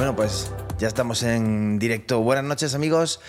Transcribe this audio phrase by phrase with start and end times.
[0.00, 2.20] Bueno, pues ya estamos en directo.
[2.20, 3.20] Buenas noches amigos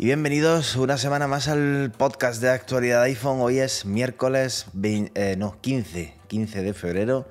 [0.00, 3.40] y bienvenidos una semana más al podcast de actualidad iPhone.
[3.40, 7.26] Hoy es miércoles eh, no, 15, 15 de febrero,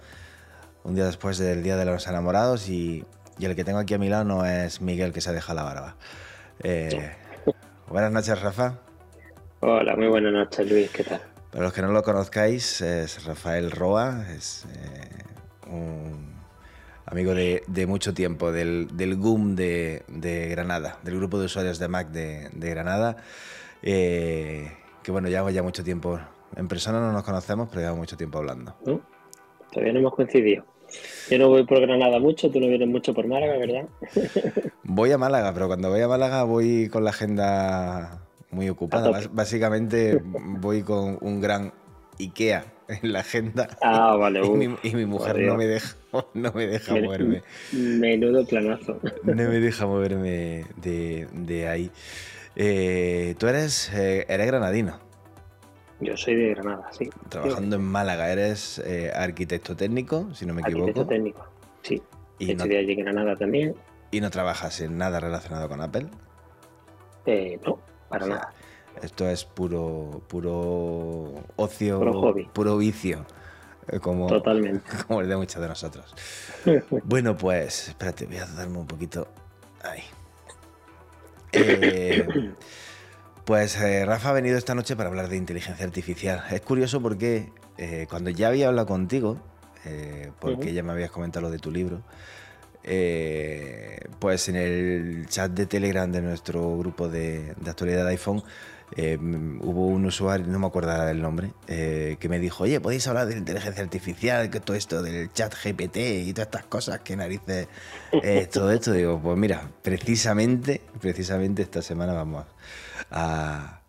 [0.84, 3.06] un día después del Día de los Enamorados y,
[3.40, 5.96] el que tengo aquí a mi lado no es Miguel que se deja la barba.
[6.62, 7.16] Eh,
[7.88, 8.80] buenas noches Rafa.
[9.62, 11.22] Hola, muy buenas noches Luis, ¿qué tal?
[11.52, 16.37] Para los que no lo conozcáis, es Rafael Roa, es eh, un
[17.08, 20.04] amigo de, mucho tiempo, del, del GUM de,
[20.52, 23.18] Granada, del grupo de usuarios de Mac de, Granada,
[23.82, 24.72] eh,
[25.02, 26.20] que bueno, llevamos ya mucho tiempo,
[26.56, 28.76] en persona no nos conocemos, pero llevamos mucho tiempo hablando.
[29.72, 30.66] Todavía no hemos coincidido.
[31.30, 33.88] Yo no voy por Granada mucho, tú no vienes mucho por Málaga, ¿verdad?
[34.84, 39.22] voy a Málaga, pero cuando voy a Málaga voy con la agenda muy ocupada.
[39.32, 41.74] Básicamente voy con un gran
[42.20, 43.68] IKEA en la agenda.
[43.82, 44.42] Ah, vale.
[44.84, 45.96] y, mi, mujer no me deja,
[46.34, 47.44] no me deja moverme.
[47.72, 49.00] Menudo planazo.
[49.24, 51.92] No me deja moverme de, ahí.
[52.56, 55.00] Eh, tú eres, eh, eres granadino.
[56.00, 57.10] Yo soy de Granada, sí.
[57.28, 60.84] Trabajando en Málaga, eres eh, arquitecto técnico, si no me equivoco.
[60.84, 61.48] Arquitecto técnico,
[61.82, 62.04] sí.
[62.38, 63.76] Y no, allí en Granada también.
[64.12, 66.06] ¿Y no trabajas en nada relacionado con Apple?
[67.66, 67.80] no,
[68.10, 68.54] para nada.
[69.02, 72.00] Esto es puro, puro ocio,
[72.54, 73.26] puro, vicio.
[73.88, 74.84] Eh, como, Totalmente.
[75.08, 76.14] Como el de muchos de nosotros.
[77.04, 79.28] bueno, pues, espérate, voy a darme un poquito.
[79.84, 80.04] Ahí.
[81.54, 82.54] Eh,
[83.46, 86.44] pues eh, Rafa ha venido esta noche para hablar de inteligencia artificial.
[86.52, 87.52] Es curioso porque
[88.10, 89.38] cuando ya había hablado contigo,
[90.40, 92.02] porque ya me habías comentado lo de tu libro,
[94.20, 98.44] pues en el chat de Telegram de nuestro grupo de, de actualidad de iPhone
[98.96, 103.06] eh, hubo un usuario, no me acuerdo del nombre, eh, que me dijo, oye, podéis
[103.08, 107.18] hablar de inteligencia artificial, que todo esto del chat GPT y todas estas cosas, que
[107.18, 107.68] narices,
[108.24, 108.94] eh, todo esto.
[108.94, 112.46] Digo, pues mira, precisamente, precisamente esta semana vamos
[113.12, 113.82] a,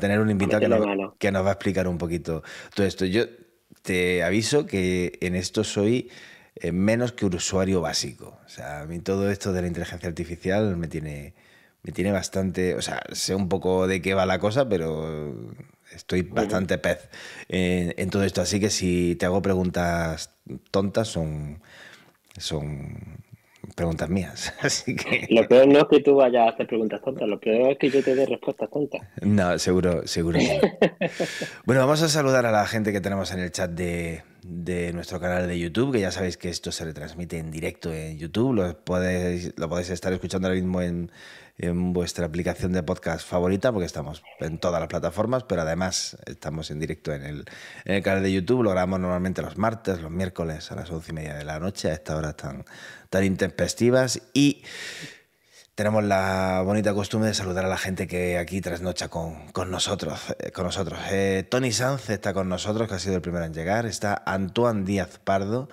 [0.00, 2.42] tener un invitado que nos, que nos va a explicar un poquito
[2.74, 3.04] todo esto.
[3.04, 3.24] Yo
[3.82, 6.10] te aviso que en esto soy
[6.72, 8.38] menos que un usuario básico.
[8.44, 11.34] O sea, a mí todo esto de la inteligencia artificial me tiene
[11.84, 15.34] me tiene bastante, o sea, sé un poco de qué va la cosa, pero
[15.94, 17.08] estoy bastante pez
[17.48, 18.40] en, todo esto.
[18.40, 20.30] Así que si te hago preguntas
[20.70, 21.60] tontas, son,
[22.38, 23.18] son
[23.74, 24.54] preguntas mías.
[24.60, 25.26] Así que...
[25.28, 27.90] Lo peor no es que tú vayas a hacer preguntas tontas, lo peor es que
[27.90, 29.02] yo te dé respuestas tontas.
[29.20, 30.38] No, seguro, seguro
[31.66, 34.22] bueno, vamos a saludar a la gente que tenemos en el chat de,
[34.94, 38.54] nuestro canal de YouTube, que ya sabéis que esto se retransmite en directo en YouTube,
[38.54, 41.10] lo podéis, lo podéis estar escuchando ahora mismo en,
[41.56, 46.70] en vuestra aplicación de podcast favorita, porque estamos en todas las plataformas, pero además estamos
[46.70, 47.44] en directo en el,
[47.84, 48.62] en el canal de YouTube.
[48.62, 51.90] Lo grabamos normalmente los martes, los miércoles a las once y media de la noche,
[51.90, 52.64] a esta hora tan,
[53.08, 54.20] tan intempestivas.
[54.32, 54.64] Y
[55.76, 60.34] tenemos la bonita costumbre de saludar a la gente que aquí trasnocha con, con nosotros.
[60.40, 60.98] Eh, con nosotros.
[61.10, 63.86] Eh, Tony Sanz está con nosotros, que ha sido el primero en llegar.
[63.86, 65.68] Está Antoine Díaz Pardo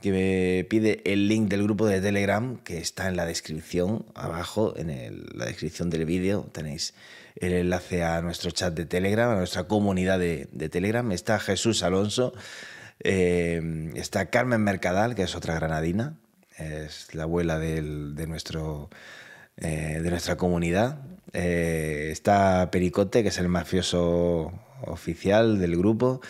[0.00, 4.74] que me pide el link del grupo de Telegram que está en la descripción abajo,
[4.76, 6.94] en la descripción del vídeo tenéis
[7.36, 11.10] el enlace a nuestro chat de Telegram, a nuestra comunidad de, Telegram.
[11.12, 12.32] Está Jesús Alonso,
[13.00, 16.16] eh, está Carmen Mercadal, que es otra granadina,
[16.56, 17.82] es la abuela de,
[18.26, 18.88] nuestro,
[19.58, 20.98] eh, de nuestra comunidad.
[21.32, 24.52] Eh, está Pericote, que es el mafioso
[24.86, 26.22] oficial del grupo.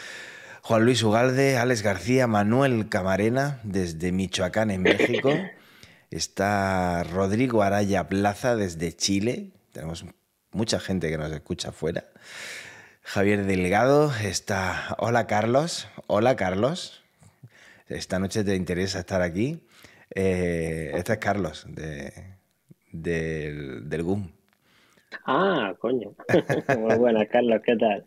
[0.66, 5.30] Juan Luis Ugalde, Alex García, Manuel Camarena, desde Michoacán, en México.
[6.10, 9.52] Está Rodrigo Araya Plaza, desde Chile.
[9.70, 10.04] Tenemos
[10.50, 12.02] mucha gente que nos escucha afuera.
[13.02, 14.96] Javier Delgado está.
[14.98, 15.86] Hola, Carlos.
[16.08, 17.00] Hola, Carlos.
[17.86, 19.60] Esta noche te interesa estar aquí.
[20.16, 22.12] Eh, este es Carlos, de,
[22.90, 24.32] del, del GUM.
[25.26, 26.16] Ah, coño.
[26.76, 28.04] Muy buena, Carlos, ¿qué tal?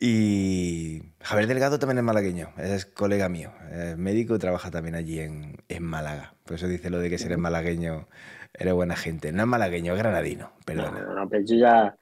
[0.00, 5.18] Y Javier Delgado también es malagueño, es colega mío, es médico y trabaja también allí
[5.18, 6.34] en, Málaga.
[6.44, 8.06] Por eso dice lo de que si eres malagueño,
[8.54, 9.32] eres buena gente.
[9.32, 11.00] No es malagueño, es granadino, perdona.
[11.00, 11.96] No, no, pero yo ya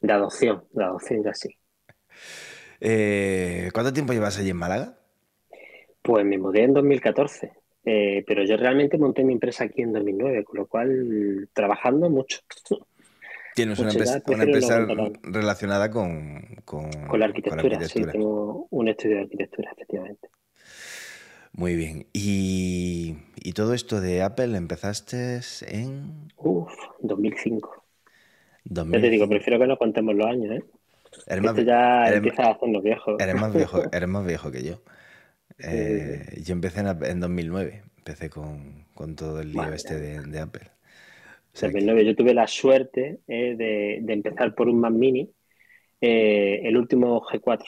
[0.00, 1.50] de adopción, de adopción ya sí.
[2.80, 4.98] Eh, ¿Cuánto tiempo llevas allí en Málaga?
[6.00, 7.52] Pues me mudé en 2014,
[7.84, 12.40] eh, pero yo realmente monté mi empresa aquí en 2009, con lo cual trabajando mucho.
[13.54, 14.22] Tienes una, empresa,
[15.22, 17.80] relacionada con, con, la arquitectura.
[17.88, 20.28] Sí, tengo un estudio de arquitectura, efectivamente.
[21.52, 22.06] Muy bien.
[22.12, 23.16] ¿Y,
[23.54, 26.28] todo esto de Apple empezaste en...?
[26.36, 27.84] Uf, 2005.
[28.64, 30.64] Ya te digo, prefiero que no contemos los años, ¿eh?
[31.26, 33.16] Eres ya empieza a hacernos viejos.
[33.18, 34.82] Eres más viejo, eres más viejo que yo.
[35.58, 38.86] Eh, yo empecé en, 2009, empecé con,
[39.16, 40.70] todo el lío este de, Apple.
[41.52, 45.30] 2009, yo tuve la suerte eh, de, empezar por un Mac Mini,
[46.00, 47.64] eh, el último G4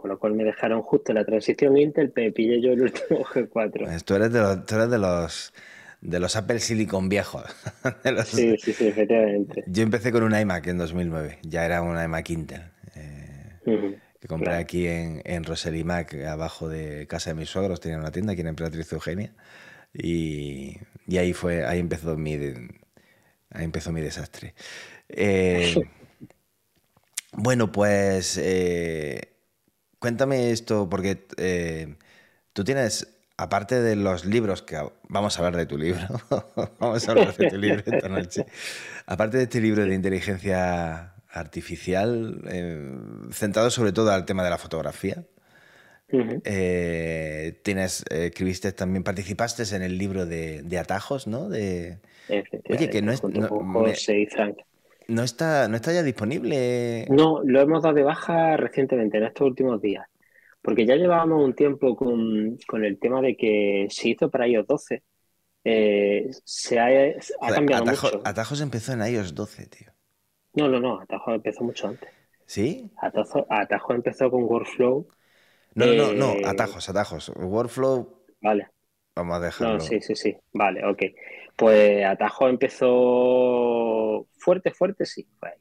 [0.00, 3.84] con lo cual me dejaron justo la transición Intel, me pillé yo el último G4.
[3.84, 5.52] Pues tú eres de los, de los,
[6.00, 7.44] de los Apple Silicon viejos.
[8.24, 9.64] Sí, sí, sí, efectivamente.
[9.66, 12.62] Yo empecé con un iMac en 2009, ya era un iMac Intel.
[12.96, 17.98] Eh, que compré aquí en, en Rosely Mac, abajo de casa de mis suegros, tenía
[17.98, 19.34] una tienda aquí en Emperatriz Eugenia.
[19.92, 22.34] Y, y, ahí fue, ahí empezó mi,
[23.50, 24.54] ahí empezó mi desastre.
[25.08, 25.74] Eh,
[27.32, 29.36] bueno, pues eh,
[29.98, 31.96] cuéntame esto, porque eh,
[32.52, 34.78] tú tienes, aparte de los libros, que
[35.08, 36.06] vamos a hablar de tu libro,
[36.78, 38.46] vamos a hablar de tu libro esta noche,
[39.06, 42.42] aparte de este libro de inteligencia artificial,
[43.32, 45.24] centrado sobre todo al tema de la fotografía,
[46.44, 51.48] eh, tienes, escribiste también, participaste en el libro de, atajos, ¿no?
[51.48, 51.98] De,
[52.68, 53.20] Oye, que no es...
[53.20, 54.58] José y Frank.
[55.08, 57.06] ¿No está, ¿No está ya disponible?
[57.10, 60.06] No, lo hemos dado de baja recientemente, en estos últimos días.
[60.62, 65.02] Porque ya llevábamos un tiempo con, el tema de que se hizo para iOS 12.
[65.64, 67.14] Eh, se ha,
[67.52, 68.22] cambiado mucho.
[68.24, 69.92] Atajos empezó en iOS 12, tío.
[70.54, 72.08] No, no, no, Atajos empezó mucho antes.
[72.46, 72.90] ¿Sí?
[72.96, 73.46] Atajos,
[73.90, 75.08] empezó con Workflow.
[75.74, 77.32] No, no, no, eh, atajos, atajos.
[77.36, 78.24] Workflow.
[78.40, 78.68] Vale.
[79.16, 79.74] Vamos a dejarlo.
[79.74, 80.36] No, sí, sí, sí.
[80.52, 81.02] Vale, ok.
[81.56, 85.58] Pues Atajo empezó fuerte, fuerte, sí, fue ahí.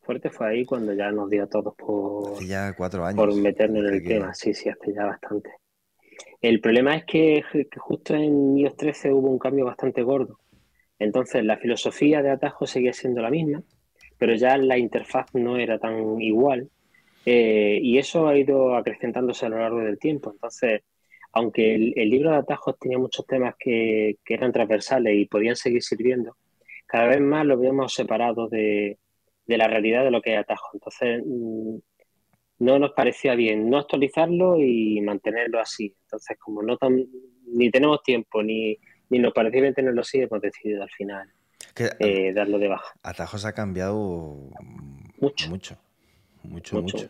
[0.00, 3.84] Fuerte fue ahí cuando ya nos dio a todos por, ya cuatro años, por meternos
[3.86, 4.34] en el tema.
[4.34, 5.50] Sí, sí, hace ya bastante.
[6.40, 7.42] El problema es que,
[7.78, 10.38] justo en iOS 13 hubo un cambio bastante gordo.
[10.98, 13.62] Entonces la filosofía de Atajo seguía siendo la misma,
[14.18, 16.70] pero ya la interfaz no era tan igual.
[17.28, 20.30] Eh, y eso ha ido acrecentándose a lo largo del tiempo.
[20.30, 20.82] Entonces,
[21.32, 26.36] aunque el, libro de atajos tenía muchos temas que, eran transversales y podían seguir sirviendo,
[26.86, 28.98] cada vez más lo vemos separado de,
[29.46, 30.70] la realidad de lo que es atajo.
[30.74, 31.76] Entonces, mm,
[32.60, 35.94] no nos parecía bien no actualizarlo y mantenerlo así.
[36.04, 36.78] Entonces, como no
[37.48, 38.78] ni tenemos tiempo ni,
[39.10, 41.28] ni nos parecía bien tenerlo así, hemos decidido al final
[41.98, 42.94] eh, darlo de baja.
[43.02, 44.50] Atajos ha cambiado
[45.18, 45.48] mucho.
[45.48, 45.76] Mucho,
[46.46, 46.82] mucho.
[46.82, 47.08] mucho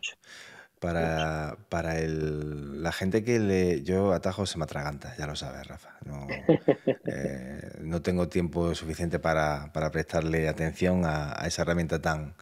[0.80, 3.82] para, para el, la gente que le...
[3.82, 5.96] Yo atajo se me atraganta, ya lo sabes, Rafa.
[6.04, 6.26] No,
[7.06, 12.34] eh, no tengo tiempo suficiente para, para prestarle atención a, esa herramienta tan,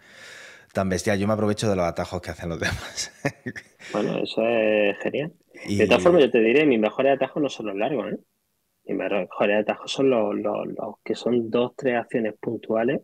[0.72, 1.18] tan bestial.
[1.18, 3.12] Yo me aprovecho de los atajos que hacen los demás.
[3.92, 5.32] bueno, eso es genial.
[5.68, 8.18] De todas formas, yo te diré, mis mejores atajos no son los largos, ¿eh?
[8.86, 13.00] Mis mejores atajos son los, los, los que son dos, tres acciones puntuales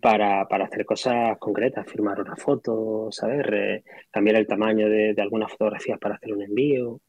[0.00, 3.82] para, hacer cosas concretas, firmar una foto, ¿sabes?
[4.10, 7.00] cambiar el tamaño de, algunas fotografías para hacer un envío,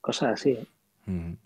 [0.00, 0.50] cosas así.
[0.50, 1.36] ¿eh?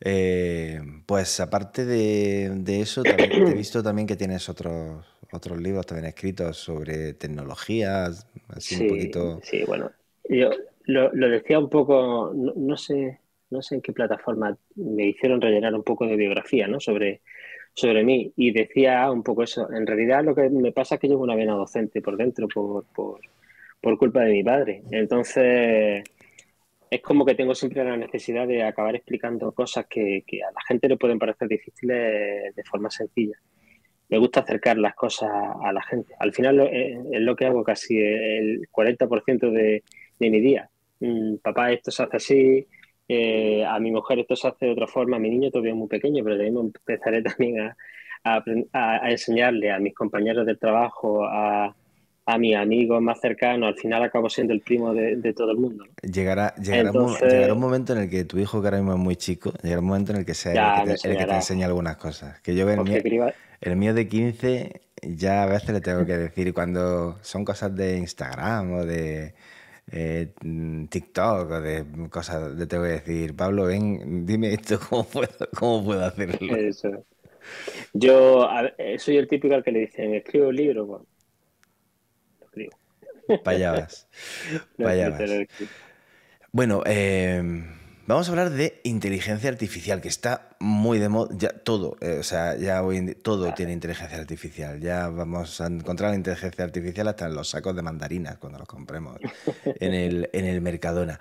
[0.00, 6.06] Eh, pues aparte de, eso, también, he visto también que tienes otros, otros libros también
[6.06, 9.40] escritos sobre tecnologías, así sí, un poquito...
[9.42, 9.90] Sí, bueno,
[10.28, 10.50] yo
[10.86, 13.20] lo, decía un poco, no, sé
[13.50, 16.80] no sé en qué plataforma me hicieron rellenar un poco de biografía, ¿no?
[16.80, 17.20] Sobre,
[17.74, 19.70] sobre mí y decía un poco eso.
[19.72, 22.84] En realidad lo que me pasa es que llevo una vena docente por dentro por,
[22.92, 24.82] por, culpa de mi padre.
[24.90, 26.04] Entonces
[26.90, 30.88] es como que tengo siempre la necesidad de acabar explicando cosas que, a la gente
[30.88, 33.36] le pueden parecer difíciles de forma sencilla.
[34.08, 36.14] Me gusta acercar las cosas a la gente.
[36.18, 39.82] Al final eh, es lo que hago casi el 40% de,
[40.18, 40.68] de mi día.
[41.00, 42.66] Mm, papá, esto se hace así,
[43.14, 45.76] eh, a mi mujer esto se hace de otra forma, a mi niño todavía es
[45.76, 47.72] muy pequeño, pero empezaré también
[48.24, 51.74] a, enseñarle a mis compañeros de trabajo, a,
[52.26, 55.84] a mis amigos más cercanos, al final acabo siendo el primo de, todo el mundo.
[56.02, 59.52] Llegará, llegará, un, momento en el que tu hijo, que ahora mismo es muy chico,
[59.62, 62.40] llegará un momento en el que sea el, que te, enseñe algunas cosas.
[62.40, 63.26] Que yo el mío,
[63.60, 67.98] el mío de 15 ya a veces le tengo que decir cuando son cosas de
[67.98, 69.34] Instagram o de
[69.90, 70.32] eh,
[70.88, 75.84] TikTok o de cosas, te voy a decir, Pablo, ven, dime esto, ¿cómo puedo, cómo
[75.84, 76.56] puedo hacerlo?
[76.56, 77.04] Eso.
[77.92, 78.48] Yo
[78.78, 81.06] eh, soy el típico al que le dicen, escribo un libro, bueno,
[82.40, 82.78] lo escribo.
[83.44, 84.08] Allá vas.
[86.54, 87.42] Bueno, eh,
[88.04, 92.22] Vamos a hablar de inteligencia artificial, que está muy de moda, ya todo, eh, o
[92.24, 94.80] sea, ya hoy todo tiene inteligencia artificial.
[94.80, 98.66] Ya vamos a encontrar la inteligencia artificial hasta en los sacos de mandarinas cuando los
[98.66, 99.18] compremos
[99.64, 101.20] en el, en el Mercadona.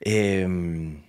[0.00, 1.00] Em,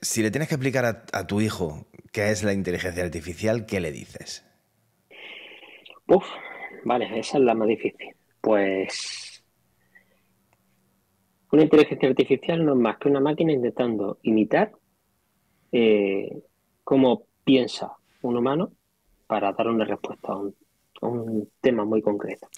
[0.00, 3.92] si le tienes que explicar a, tu hijo qué es la inteligencia artificial, ¿qué le
[3.92, 4.42] dices?
[6.06, 6.24] Uf,
[6.84, 8.14] vale, esa es la más difícil.
[8.40, 9.23] Pues
[11.54, 14.72] una inteligencia artificial no es más que una máquina intentando imitar
[15.70, 16.42] eh,
[16.82, 17.92] cómo piensa
[18.22, 18.72] un humano
[19.28, 22.48] para dar una respuesta a un, tema muy concreto.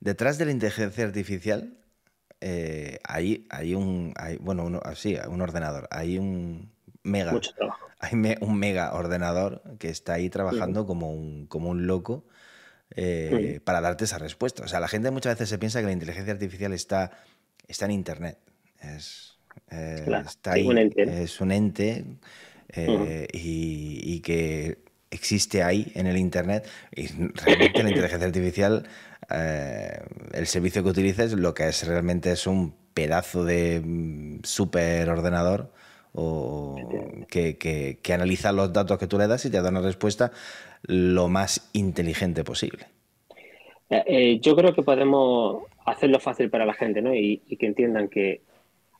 [0.00, 1.76] detrás, de la inteligencia artificial
[2.40, 6.70] eh, hay, hay un, bueno, uno, así, un ordenador, hay un
[7.02, 7.32] mega,
[8.00, 12.26] hay un mega ordenador que está ahí trabajando como, un, como un loco
[12.96, 14.62] eh, para darte esa respuesta.
[14.62, 17.10] O sea, la gente muchas veces se piensa que la inteligencia artificial está,
[17.66, 18.38] está en Internet.
[18.80, 19.36] Es,
[19.70, 21.22] eh, está ahí, un ente.
[21.22, 22.04] es un ente
[22.68, 24.78] eh, y, que
[25.10, 26.68] existe ahí en el Internet.
[26.94, 28.88] Y realmente la inteligencia artificial,
[29.30, 35.72] el servicio que utilices, lo que es realmente es un pedazo de mm, super ordenador
[36.14, 36.76] o
[37.28, 40.30] que, que, analiza los datos que tú le das y te da una respuesta
[40.82, 42.86] lo más inteligente posible.
[43.90, 47.14] Eh, eh, yo creo que podemos hacerlo fácil para la gente ¿no?
[47.14, 48.42] y, que entiendan que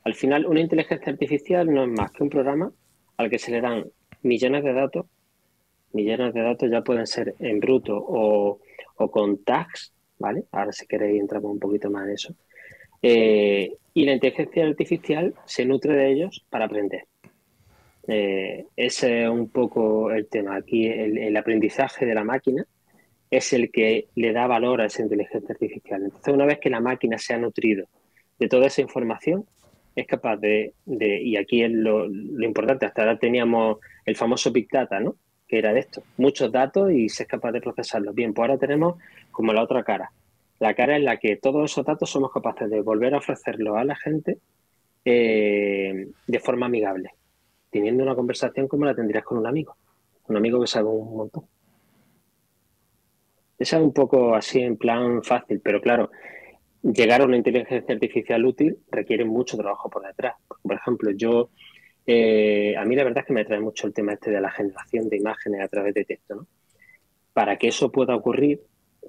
[0.03, 2.71] al final una inteligencia artificial no es más que un programa
[3.17, 3.85] al que se le dan
[4.21, 5.05] millones de datos.
[5.93, 8.59] Millones de datos ya pueden ser en bruto o,
[9.09, 10.43] con tags, ¿vale?
[10.51, 12.35] Ahora si queréis entramos un poquito más en eso.
[13.01, 17.05] Eh, y la inteligencia artificial se nutre de ellos para aprender.
[18.07, 20.57] Eh, ese es un poco el tema.
[20.57, 22.65] Aquí el, aprendizaje de la máquina
[23.31, 26.03] es el que le da valor a esa inteligencia artificial.
[26.03, 27.87] Entonces, una vez que la máquina se ha nutrido
[28.37, 29.45] de toda esa información,
[29.95, 32.05] es capaz de, y aquí es lo,
[32.43, 35.15] importante, hasta ahora teníamos el famoso Big Data, ¿no?
[35.47, 38.13] Que era de esto, muchos datos y se es capaz de procesarlos.
[38.13, 38.97] Bien, pues ahora tenemos
[39.31, 40.11] como la otra cara.
[40.59, 43.83] La cara en la que todos esos datos somos capaces de volver a ofrecerlos a
[43.83, 44.37] la gente
[45.03, 47.11] eh, de forma amigable
[47.75, 49.75] teniendo una conversación como la tendrías con un amigo,
[50.29, 51.43] un amigo que sabe un montón.
[53.59, 56.09] Es un poco así en plan fácil, pero claro,
[56.81, 60.35] llegar a una inteligencia artificial útil requiere mucho trabajo por detrás.
[60.61, 61.49] Por ejemplo, yo,
[62.07, 64.51] eh, a mí la verdad es que me atrae mucho el tema este de la
[64.51, 66.35] generación de imágenes a través de texto.
[66.35, 66.47] ¿no?
[67.33, 68.61] Para que eso pueda ocurrir,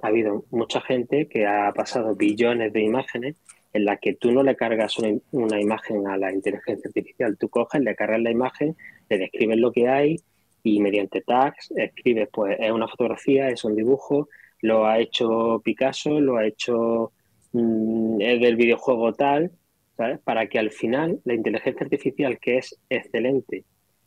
[0.03, 3.37] ha habido mucha gente que ha pasado billones de imágenes
[3.73, 7.83] en la que tú no le cargas una, imagen a la inteligencia artificial, tú coges,
[7.83, 8.75] le cargas la imagen,
[9.09, 10.17] le describes lo que hay
[10.62, 14.29] y mediante tags escribes, pues es una fotografía, es un dibujo,
[14.62, 17.12] lo ha hecho Picasso, lo ha hecho,
[17.53, 19.53] mm, es del videojuego tal,
[19.97, 20.21] ¿sabes?
[20.21, 23.65] Para que al final la inteligencia artificial, que es excelente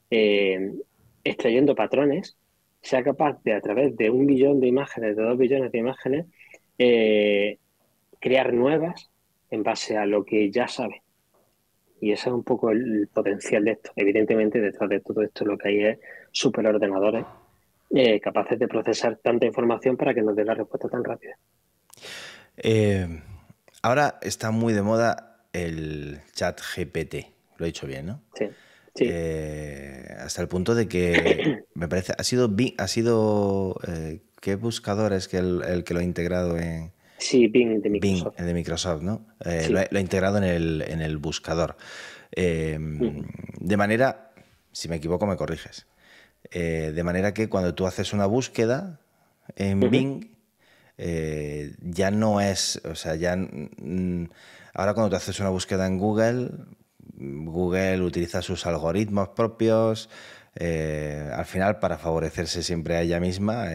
[0.10, 0.74] eh,
[1.24, 2.38] extrayendo patrones,
[2.82, 6.26] sea capaz de a través de un billón de imágenes, de dos billones de imágenes,
[6.78, 7.58] eh,
[8.20, 9.10] crear nuevas
[9.50, 11.02] en base a lo que ya sabe.
[12.02, 13.92] Y ese es un poco el, potencial de esto.
[13.96, 16.00] Evidentemente, detrás de todo esto lo que hay es
[16.32, 17.26] superordenadores
[17.90, 21.38] eh, capaces de procesar tanta información para que nos dé la respuesta tan rápida.
[22.56, 23.08] Eh,
[23.82, 27.26] ahora está muy de moda el chat GPT.
[27.58, 28.22] Lo he dicho bien, ¿no?
[28.36, 28.46] Sí.
[29.02, 33.80] Eh, hasta el punto de que me parece, ha sido, ha sido
[34.42, 38.38] ¿qué buscador es que el que lo ha integrado en, Sí, Bing de Microsoft.
[38.38, 39.26] Bing de Microsoft, ¿no?
[39.46, 41.76] Eh, lo, ha, integrado en el, en el buscador.
[42.32, 43.26] Em,
[43.60, 44.32] de manera,
[44.72, 45.86] si me equivoco, me corriges.
[46.52, 49.02] Eh, de manera que cuando tú haces una búsqueda
[49.58, 50.32] en Bing,
[50.98, 53.34] eh, ya no es, o sea, ya
[54.74, 56.52] ahora cuando tú haces una búsqueda en Google,
[57.20, 60.10] Google utiliza sus algoritmos propios,
[60.56, 63.68] al final para favorecerse siempre a ella misma,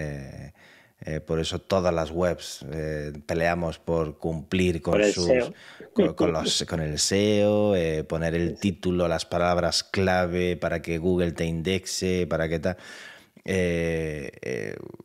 [1.07, 5.29] eh, por eso todas las webs eh, peleamos por cumplir con, sus,
[5.93, 11.33] con, los, con, el SEO, eh, poner el título, las palabras clave para que Google
[11.33, 12.79] te indexe, para que tal.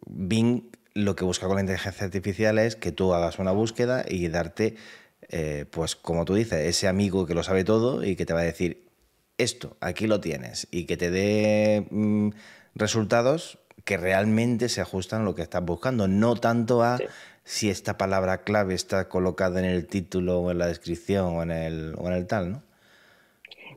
[0.06, 4.30] Bing lo que busca con la inteligencia artificial es que tú hagas una búsqueda y
[4.30, 4.76] darte,
[5.72, 8.44] pues como tú dices, ese amigo que lo sabe todo y que te va a
[8.44, 8.90] decir,
[9.40, 12.30] esto, aquí lo tienes, y que te dé mm,
[12.76, 17.00] resultados que realmente se ajustan a lo que estás buscando, no tanto a
[17.44, 21.52] si esta palabra clave está colocada en el título o en la descripción o en
[21.52, 22.64] el, o en el tal, ¿no?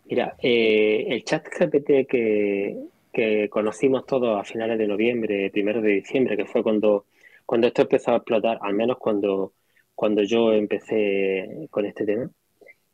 [0.04, 2.76] Mira, eh, el chat GPT que,
[3.12, 7.06] que, conocimos todos a finales de noviembre, primero de diciembre, que fue cuando,
[7.46, 9.52] cuando esto empezó a explotar, al menos cuando,
[9.94, 12.30] cuando yo empecé con este tema,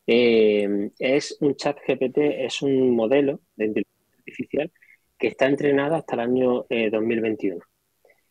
[0.06, 4.72] Eh, es un chat GPT, es un modelo de inteligencia artificial
[5.18, 7.60] que está entrenado hasta el año 2021.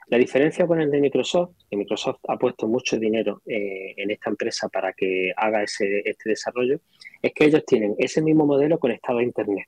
[0.09, 4.29] La diferencia con el de Microsoft, que Microsoft ha puesto mucho dinero eh, en esta
[4.29, 6.79] empresa para que haga ese, este desarrollo,
[7.21, 9.67] es que ellos tienen ese mismo modelo conectado a Internet.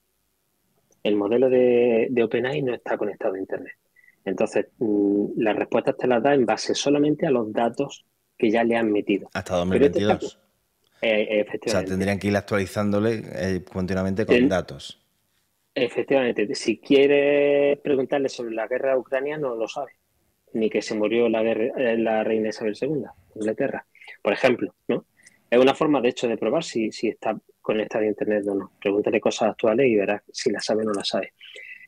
[1.03, 3.73] El modelo de, de OpenAI no está conectado a Internet.
[4.25, 8.05] Entonces, mm, las respuestas te las da en base solamente a los datos
[8.39, 9.29] que ya le han metido.
[9.33, 10.23] Hasta 2022.
[10.23, 10.39] Este
[11.01, 11.69] eh, efectivamente.
[11.69, 14.99] O sea, tendrían que ir actualizándole eh, continuamente con datos.
[15.75, 16.55] Efectivamente.
[16.55, 19.91] Si quieres preguntarle sobre la guerra de Ucrania, no lo sabe
[20.53, 23.03] ni que se murió la, eh, la reina Isabel II
[23.35, 23.85] Inglaterra,
[24.21, 25.05] por ejemplo, ¿no?
[25.49, 28.71] Es una forma, de hecho, de probar si, si está conectado a Internet o no.
[28.79, 31.33] Pregúntale cosas actuales y verás si la sabe o no la sabe.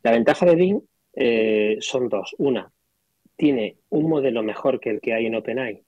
[0.04, 0.82] La ventaja de Bing
[1.14, 2.36] eh, son dos.
[2.40, 2.72] Una,
[3.36, 5.84] tiene un modelo mejor que el que hay en OpenAI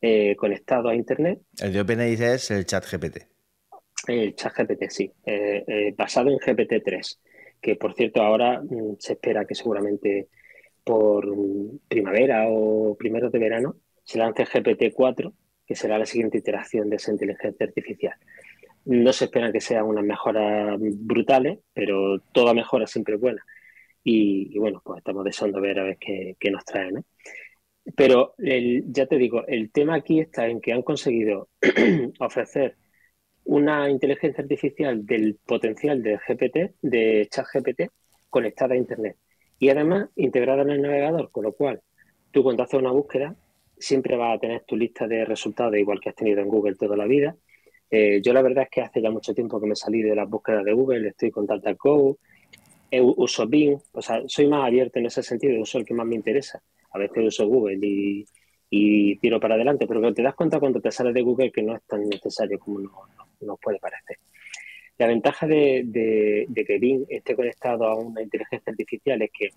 [0.00, 1.40] eh, conectado a Internet.
[1.60, 3.26] El de OpenAI es el chat GPT.
[4.06, 5.12] El chat GPT, sí.
[5.96, 7.18] basado en GPT-3,
[7.60, 10.28] que por cierto ahora mm, se espera que seguramente
[10.84, 11.26] por
[11.86, 15.34] primavera o primeros de verano se lance GPT-4,
[15.66, 18.14] que será la siguiente iteración de esa inteligencia artificial.
[18.86, 23.44] No se espera que sean unas mejoras brutales, pero toda mejora siempre es buena.
[24.02, 26.90] Y, bueno, pues estamos deseando ver a ver qué, nos trae.
[26.90, 27.04] ¿no?
[27.96, 31.48] Pero ya te digo, el tema aquí está en que han conseguido
[32.20, 32.76] ofrecer
[33.44, 37.90] una inteligencia artificial del potencial de GPT, de ChatGPT,
[38.28, 39.16] conectada a Internet
[39.58, 41.80] y además integrada en el navegador, con lo cual
[42.30, 43.34] tú cuando haces una búsqueda
[43.78, 46.96] siempre vas a tener tu lista de resultados igual que has tenido en Google toda
[46.96, 47.36] la vida.
[47.90, 50.28] Eh, yo la verdad es que hace ya mucho tiempo que me salí de las
[50.28, 52.18] búsquedas de Google, estoy con TaltaCo,
[52.90, 56.16] uso Bing, o sea, soy más abierto en ese sentido, uso el que más me
[56.16, 56.62] interesa.
[56.90, 57.78] A veces uso Google
[58.70, 61.74] y, tiro para adelante, pero te das cuenta cuando te sales de Google que no
[61.74, 62.80] es tan necesario como
[63.40, 64.18] nos puede parecer.
[64.98, 69.50] La ventaja de, que Bing esté conectado a una inteligencia artificial es que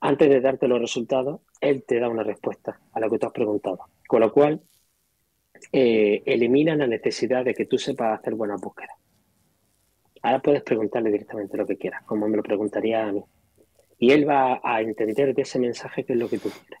[0.00, 3.32] antes de darte los resultados, él te da una respuesta a lo que tú has
[3.32, 3.78] preguntado.
[4.06, 4.62] Con lo cual,
[5.72, 8.96] eh, elimina la necesidad de que tú sepas hacer buenas búsquedas.
[10.22, 13.22] Ahora puedes preguntarle directamente lo que quieras, como me lo preguntaría a mí.
[14.04, 16.78] Y él va a entender de ese mensaje qué es lo que tú quieres.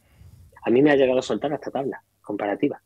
[0.62, 2.82] A mí me ha llegado a soltar esta tabla comparativa.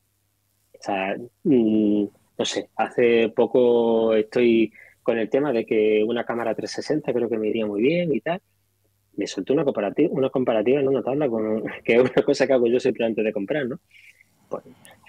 [1.43, 2.05] Mm,
[2.39, 4.73] no sé, hace poco estoy
[5.03, 8.21] con el tema de que una cámara 360 creo que me iría muy bien y
[8.21, 8.41] tal.
[9.17, 12.53] Me soltó una comparativa, una comparativa en una tabla, con, que es una cosa que
[12.53, 13.81] hago yo siempre antes de comprar, ¿no?
[14.49, 14.63] Pues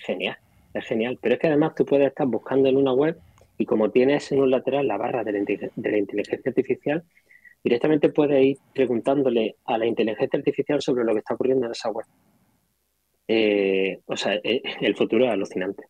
[0.07, 0.37] genial,
[0.73, 1.19] es genial.
[1.21, 3.15] Pero es que además tú puedes estar buscando en una web
[3.59, 7.03] y como tienes en un lateral la barra de la, inteligencia artificial,
[7.63, 11.89] directamente puedes ir preguntándole a la inteligencia artificial sobre lo que está ocurriendo en esa
[11.89, 12.05] web.
[13.27, 15.83] Eh, o sea, eh, el futuro es alucinante.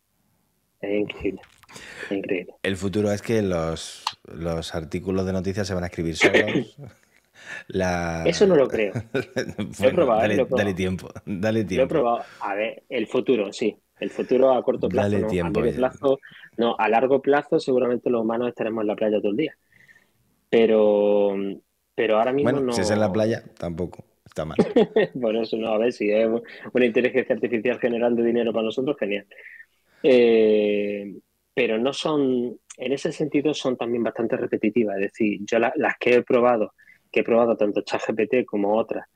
[0.80, 1.40] Es increíble.
[2.10, 2.54] Increíble.
[2.62, 4.04] El futuro es que los,
[4.74, 6.76] artículos de noticias se van a escribir solos.
[8.26, 8.92] Eso no lo creo.
[9.82, 11.80] he probado, dale, tiempo, dale tiempo.
[11.80, 12.24] Lo he probado.
[12.40, 13.76] A ver, el futuro, sí.
[13.98, 15.10] El futuro a corto plazo.
[15.10, 15.60] Dale tiempo.
[15.60, 16.20] A plazo,
[16.56, 19.56] no, a largo plazo seguramente los humanos estaremos en la playa todo el día.
[20.50, 21.36] Pero,
[21.94, 22.72] pero ahora mismo bueno, no.
[22.72, 24.04] Si es en la playa, tampoco.
[24.24, 24.58] Está mal.
[25.14, 26.28] bueno, eso no, a ver si es
[26.72, 29.26] una inteligencia artificial generando dinero para nosotros, genial.
[30.02, 31.14] Eh,
[31.54, 34.96] pero no son, en ese sentido son también bastante repetitivas.
[34.96, 36.74] Es decir, yo las que he probado,
[37.10, 39.06] que he probado tanto ChatGPT como otras,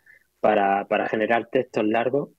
[0.41, 2.31] para, generar textos largos,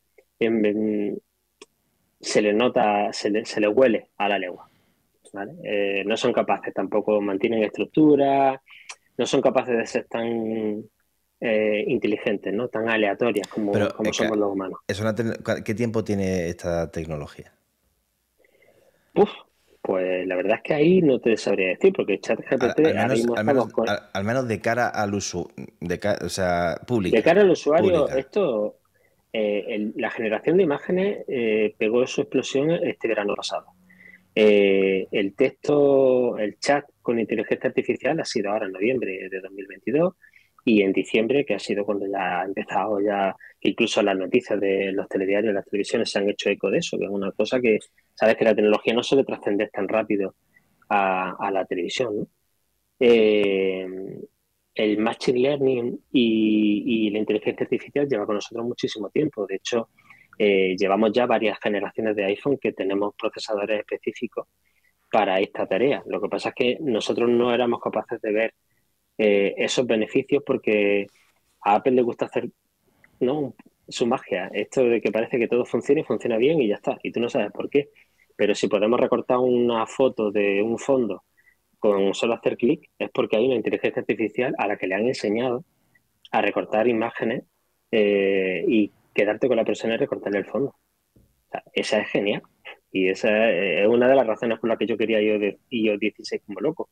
[2.19, 4.39] se le nota, se le, se le huele a la
[5.43, 5.57] lengua.
[5.63, 8.61] Eh, no son capaces, tampoco mantienen estructura,
[9.17, 10.83] no son capaces de ser tan
[11.39, 12.69] eh, inteligentes, ¿no?
[12.69, 14.79] tan aleatorias como, como somos los humanos.
[15.63, 17.53] ¿Qué tiempo tiene esta tecnología?
[19.15, 19.29] Uf,
[19.81, 22.79] pues la verdad es que ahí no te sabría decir, porque ChatGPT
[24.13, 26.75] al, menos, de cara al de o sea.
[27.11, 28.79] De cara al usuario, esto,
[29.31, 33.67] eh, la generación de imágenes eh, pegó su explosión este verano pasado.
[34.35, 40.13] Eh, el texto, el chat con inteligencia artificial ha sido ahora en noviembre de 2022
[40.65, 44.91] y en diciembre, que ha sido cuando ya ha empezado ya, incluso las noticias de
[44.91, 47.79] los telediarios, las televisiones se han hecho eco de eso, que es una cosa que,
[48.15, 50.35] sabes que la tecnología no suele trascender tan rápido
[50.89, 52.27] a, la televisión.
[52.99, 53.87] Eh,
[54.75, 59.45] el Machine Learning y, la inteligencia artificial lleva con nosotros muchísimo tiempo.
[59.47, 59.89] De hecho,
[60.37, 64.47] eh, llevamos ya varias generaciones de iPhone que tenemos procesadores específicos
[65.11, 66.03] para esta tarea.
[66.07, 68.53] Lo que pasa es que nosotros no éramos capaces de ver
[69.17, 71.07] eh, esos beneficios porque
[71.61, 72.49] a Apple le gusta hacer
[73.19, 73.53] ¿no?
[73.87, 76.97] su magia, esto de que parece que todo funciona y funciona bien y ya está,
[77.03, 77.89] y tú no sabes por qué.
[78.35, 81.23] Pero si podemos recortar una foto de un fondo
[81.79, 85.07] con solo hacer clic, es porque hay una inteligencia artificial a la que le han
[85.07, 85.63] enseñado
[86.31, 87.43] a recortar imágenes
[87.91, 90.75] eh, y quedarte con la persona y recortarle el fondo.
[91.73, 92.43] esa es genial.
[92.91, 95.97] Y esa es una de las razones por las que yo quería yo, de, yo
[95.97, 96.89] 16 como loco.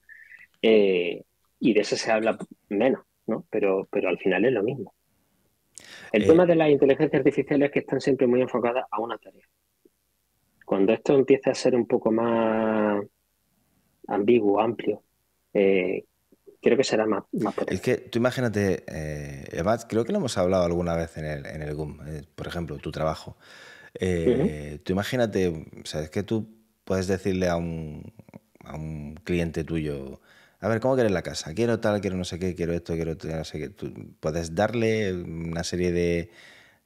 [0.62, 1.24] Eh,
[1.60, 2.38] y de eso se habla
[2.70, 3.46] menos, ¿no?
[3.50, 4.94] Pero, pero al final es lo mismo.
[6.12, 9.18] El eh, tema de las inteligencias artificiales es que están siempre muy enfocadas a una
[9.18, 9.46] tarea.
[10.66, 13.04] Cuando esto empieza a ser un poco más
[14.08, 15.04] ambiguo, amplio,
[15.54, 16.06] eh,
[16.64, 17.76] creo que será más, más potente.
[17.76, 21.46] Es que tú imagínate, eh, además, creo que lo hemos hablado alguna vez en el,
[21.46, 23.38] en el GUM, eh, por ejemplo, tu trabajo.
[24.00, 26.48] Tú imagínate, o sea, es que tú
[26.84, 28.12] puedes decirle a un,
[28.64, 30.20] a un cliente tuyo,
[30.60, 31.54] a ver, ¿cómo quieres la casa?
[31.54, 33.70] Quiero tal, quiero no sé qué, quiero esto, quiero no sé qué.
[33.70, 36.32] Tú puedes darle una serie de,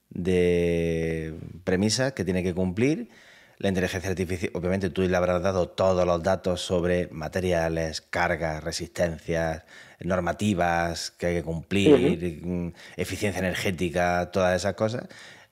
[0.10, 3.10] de premisas que tiene que cumplir
[3.60, 9.64] la inteligencia artificial, obviamente tú le habrás dado todos los datos sobre materiales, cargas, resistencias,
[10.00, 15.08] normativas que hay que cumplir, mm, eficiencia energética, todas esas cosas.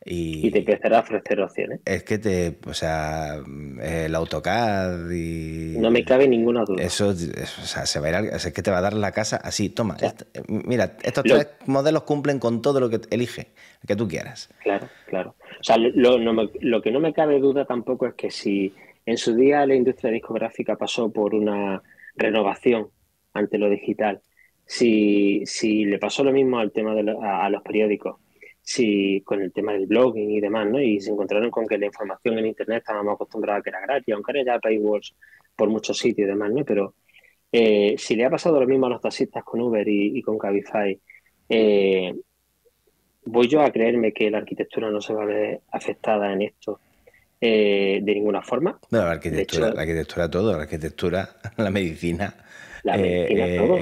[0.08, 1.80] Y, te empezará a ofrecer opciones.
[1.84, 3.42] Es que te, o sea,
[3.82, 5.80] el AutoCAD y...
[5.80, 6.84] No me cabe ninguna duda.
[6.84, 9.38] Eso, o sea, se va a ir es que te va a dar la casa
[9.38, 9.98] así, toma,
[10.48, 13.48] mira, estos tres modelos cumplen con todo lo que elige,
[13.88, 14.54] que tú quieras.
[14.62, 15.36] Claro, claro.
[15.60, 18.76] O sea, lo, lo que no me cabe duda tampoco es que si
[19.08, 21.82] en su día la industria discográfica pasó por una
[22.16, 22.90] renovación
[23.34, 24.22] ante lo digital,
[24.68, 28.18] si, si le pasó lo mismo al tema de a los periódicos,
[28.66, 30.82] si con el tema del blogging y demás, ¿no?
[30.82, 34.14] Y se encontraron con que la información en Internet estábamos acostumbrados a que era gratis,
[34.16, 35.14] aunque era ya paywalls
[35.56, 36.66] por muchos sitios y demás, ¿no?
[36.66, 36.96] Pero
[37.52, 41.00] eh, si le ha pasado lo mismo a los taxistas con Uber y, con Cabify,
[41.48, 42.16] eh,
[43.26, 46.80] ¿voy yo a creerme que la arquitectura no se va a ver afectada en esto
[47.40, 48.80] eh, de ninguna forma?
[48.90, 52.34] No, la arquitectura, la arquitectura todo, la arquitectura, la medicina.
[52.82, 53.80] La medicina todo,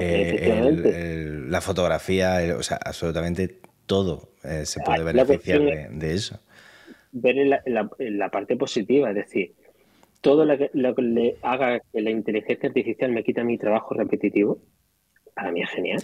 [1.48, 6.38] la fotografía, o sea, absolutamente todo eh, se puede beneficiar de, eso.
[7.12, 9.54] Ver la, parte positiva, es decir,
[10.20, 14.58] todo lo que, le haga que la inteligencia artificial me quita mi trabajo repetitivo,
[15.34, 16.02] para mí es genial.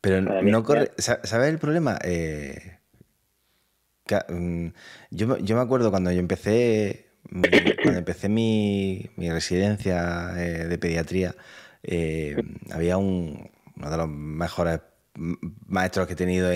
[0.00, 0.90] Pero no corre.
[0.98, 1.98] ¿Sabes el problema?
[2.04, 2.78] Eh,
[4.28, 4.66] mm,
[5.10, 7.42] yo, me acuerdo cuando yo empecé, mm,
[7.82, 11.34] cuando empecé mi, residencia eh, de pediatría,
[12.70, 14.80] había un, uno de los mejores
[15.16, 16.52] maestros que he tenido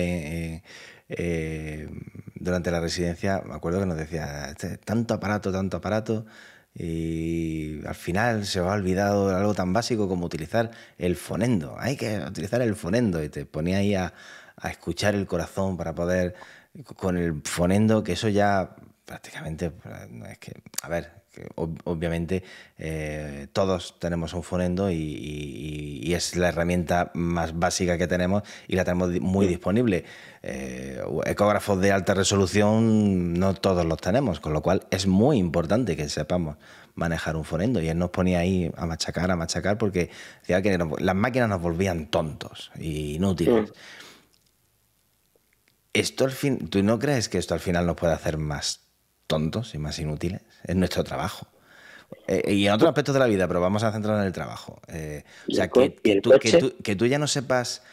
[1.09, 1.89] eh,
[2.35, 6.25] durante la residencia, me acuerdo que nos decía, este, tanto aparato, tanto aparato,
[6.73, 11.75] y al final se os ha olvidado algo tan básico como utilizar el fonendo.
[11.79, 14.13] Hay que utilizar el fonendo y te ponía ahí a,
[14.69, 16.35] escuchar el corazón para poder,
[16.97, 19.71] con el fonendo, que eso ya prácticamente,
[20.29, 21.18] es que, a ver,
[21.55, 22.43] obviamente
[22.77, 28.83] eh, todos tenemos un fonendo y, es la herramienta más básica que tenemos y la
[28.83, 30.03] tenemos muy disponible.
[30.41, 35.95] Eh, ecógrafos de alta resolución no todos los tenemos, con lo cual es muy importante
[35.95, 36.57] que sepamos
[36.95, 37.81] manejar un fonendo.
[37.81, 40.09] Y él nos ponía ahí a machacar, a machacar, porque
[40.41, 43.71] decía que las máquinas nos volvían tontos e inútiles.
[45.93, 48.88] Esto al fin, ¿tú no crees que esto al final nos puede hacer más
[49.29, 50.41] tontos y más inútiles?
[50.63, 51.47] Es nuestro trabajo.
[52.27, 54.81] Eh, y en otros aspectos de la vida, pero vamos a centrarnos en el trabajo.
[54.87, 57.83] Eh, o sea, que, tú, ya no sepas,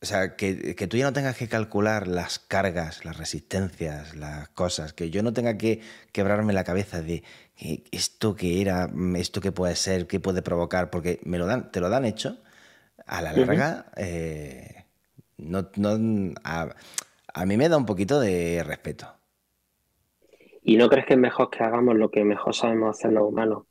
[0.00, 4.92] o sea, que, tú ya no tengas que calcular las cargas, las resistencias, las cosas,
[4.92, 5.80] que yo no tenga que
[6.12, 7.24] quebrarme la cabeza de
[7.90, 11.80] esto que era, esto que puede ser, qué puede provocar, porque me lo dan, te
[11.80, 12.38] lo dan hecho,
[13.04, 14.84] a la larga, eh,
[15.38, 15.68] no,
[17.34, 19.19] a mí me da un poquito de respeto.
[20.62, 23.64] ¿Y no crees que es mejor que hagamos lo que mejor sabemos hacer los humanos?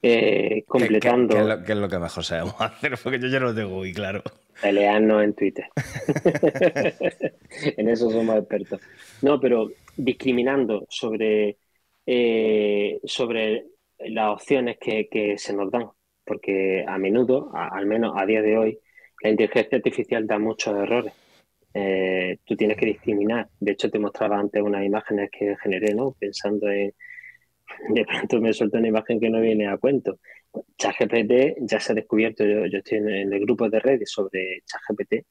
[0.00, 1.34] Eh, completando.
[1.34, 2.94] ¿Qué, es lo, que mejor sabemos hacer?
[3.02, 4.22] Porque yo ya lo tengo muy claro.
[4.60, 5.66] Pelearnos en Twitter.
[7.76, 8.80] en eso somos expertos.
[9.22, 11.58] No, pero discriminando sobre,
[12.06, 13.66] eh, sobre
[13.98, 15.90] las opciones que, se nos dan.
[16.24, 18.78] Porque a menudo, al menos a día de hoy,
[19.22, 21.12] la inteligencia artificial da muchos errores.
[21.74, 23.48] Eh, tú tienes que discriminar.
[23.60, 26.12] De hecho, te mostraba antes unas imágenes que generé, ¿no?
[26.18, 26.94] Pensando en.
[27.90, 30.18] De pronto me suelta una imagen que no viene a cuento.
[30.76, 35.26] ChatGPT ya se ha descubierto, yo, estoy en, el grupo de redes sobre ChatGPT,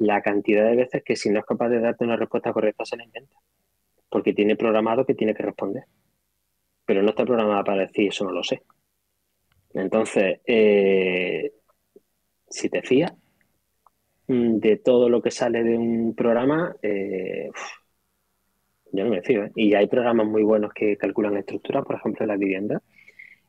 [0.00, 2.96] la cantidad de veces que si no es capaz de darte una respuesta correcta se
[2.96, 3.36] la inventa.
[4.08, 5.84] Porque tiene programado que tiene que responder.
[6.84, 8.62] Pero no está programada para decir eso no lo sé.
[9.74, 11.52] Entonces, eh,
[12.48, 13.12] si te fías,
[14.30, 17.50] de todo lo que sale de un programa, eh,
[18.92, 19.44] yo no me fío.
[19.44, 19.52] ¿eh?
[19.56, 22.82] Y hay programas muy buenos que calculan estructuras, por ejemplo, en la vivienda.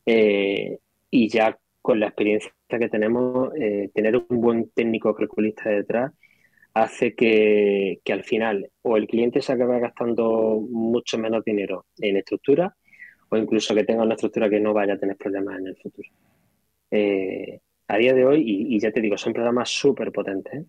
[0.05, 0.79] Eh,
[1.11, 6.13] y ya con la experiencia que tenemos, eh, tener un buen técnico calculista detrás
[6.73, 12.17] hace que, que, al final o el cliente se acabe gastando mucho menos dinero en
[12.17, 12.75] estructura
[13.29, 16.09] o incluso que tenga una estructura que no vaya a tener problemas en el futuro.
[17.91, 20.65] A día de hoy, y, ya te digo, son programas súper potentes.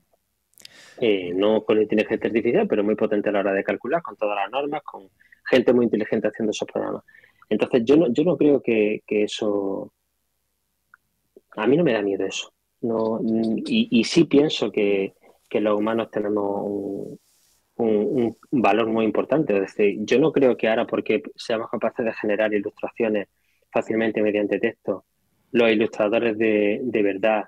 [0.98, 4.37] Eh, no con inteligencia artificial, pero muy potente a la hora de calcular, con todas
[4.37, 5.08] las normas, con
[5.48, 7.04] gente muy inteligente haciendo esos programas.
[7.48, 9.92] Entonces, yo no, yo no creo que, eso...
[11.56, 12.52] A mí no me da miedo eso.
[12.80, 15.14] No, y, sí pienso que,
[15.52, 17.20] los humanos tenemos un,
[17.76, 19.54] un, valor muy importante.
[19.54, 23.28] Es decir, yo no creo que ahora, porque seamos capaces de generar ilustraciones
[23.70, 25.04] fácilmente mediante texto,
[25.52, 27.44] los ilustradores de, de verdad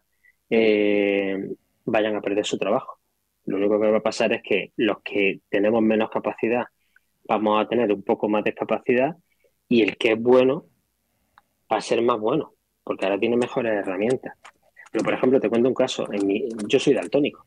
[0.51, 1.37] eh,
[1.85, 3.01] vayan a perder su trabajo.
[3.47, 6.65] Lo único que va a pasar es que los que tenemos menos capacidad
[7.27, 9.17] vamos a tener un poco más de capacidad
[9.69, 10.67] y el que es bueno
[11.71, 14.35] va a ser más bueno, porque ahora tiene mejores herramientas.
[14.93, 16.11] Pero, por ejemplo, te cuento un caso.
[16.13, 17.47] En mi, yo soy daltónico.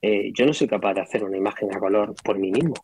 [0.00, 2.74] Eh, yo no soy capaz de hacer una imagen a color por mí mismo.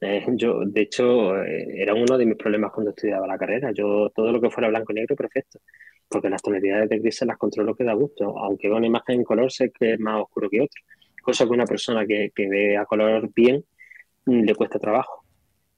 [0.00, 3.72] Eh, yo, de hecho, era uno de mis problemas cuando estudiaba la carrera.
[3.72, 5.60] Yo, todo lo que fuera blanco y negro, perfecto.
[6.08, 8.38] Porque las tonalidades de gris las controlo que da gusto.
[8.38, 10.82] Aunque una imagen en color sé que es más oscuro que otro
[11.28, 13.62] cosa que una persona que, ve a color bien
[14.24, 15.24] mm, le cuesta trabajo.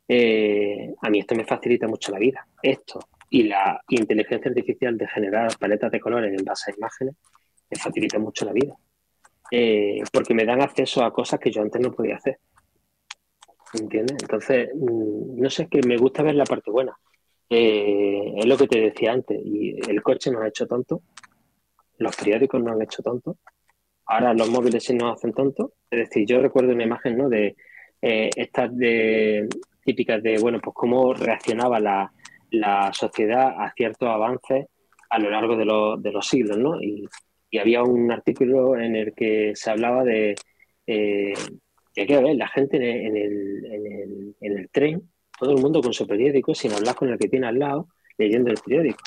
[0.07, 2.47] Eh, a mí esto me facilita mucho la vida.
[2.63, 7.17] Esto y la inteligencia artificial de generar paletas de colores en base a imágenes
[7.69, 8.77] me facilita mucho la vida.
[9.51, 12.39] Eh, porque me dan acceso a cosas que yo antes no podía hacer.
[13.75, 14.19] ¿Entiendes?
[14.23, 16.97] Entonces, mm, no sé, que me gusta ver la parte buena.
[17.51, 19.41] Eh, es lo que te decía antes.
[19.45, 21.03] Y el coche nos ha hecho tonto,
[21.99, 23.37] los periódicos nos han hecho tonto,
[24.11, 25.71] Ahora los móviles sí nos hacen tontos.
[25.89, 27.29] Es decir, yo recuerdo una imagen ¿no?
[27.29, 27.55] de
[28.03, 29.49] eh, estas de,
[29.85, 32.11] típicas de, bueno, pues cómo reaccionaba la,
[32.93, 34.67] sociedad a ciertos avances
[35.11, 35.65] a lo largo de,
[36.03, 36.83] de los siglos, ¿no?
[36.83, 37.09] Y,
[37.59, 40.37] había un artículo en el que se hablaba de
[40.87, 41.33] eh,
[41.93, 45.10] que hay que ver la gente en el, en, el, en el tren,
[45.41, 48.51] todo el mundo con su periódico, sin hablar con el que tiene al lado, leyendo
[48.51, 49.03] el periódico.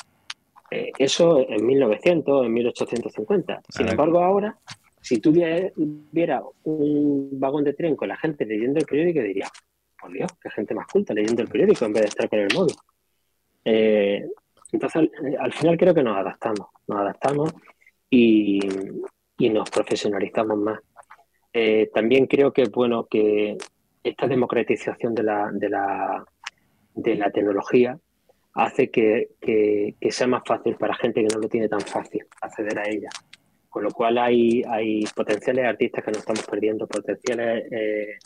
[0.72, 3.62] Eh, eso en 1900, en 1850.
[3.70, 4.58] Sin embargo, ahora
[5.04, 9.50] si tú vieras un vagón de tren con la gente leyendo el periódico, diría,
[10.00, 12.48] por Dios, qué gente más culta leyendo el periódico en vez de estar con el
[12.56, 12.76] móvil.
[13.66, 14.26] Eh,
[14.72, 17.54] entonces, al, final creo que nos adaptamos, nos adaptamos
[18.10, 18.60] y,
[19.38, 20.80] nos profesionalizamos más.
[21.52, 23.58] Eh, también creo que es bueno que
[24.04, 26.26] esta democratización de la,
[27.34, 27.98] tecnología
[28.54, 29.30] hace que,
[30.10, 33.10] sea más fácil para gente que no lo tiene tan fácil acceder a ella.
[33.70, 34.64] Con lo cual hay,
[35.16, 38.18] potenciales artistas que nos estamos perdiendo, potenciales eh,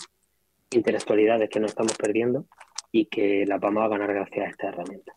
[0.72, 2.46] intelectualidades que nos estamos perdiendo
[2.92, 5.14] y que las vamos a ganar gracias a esta herramienta.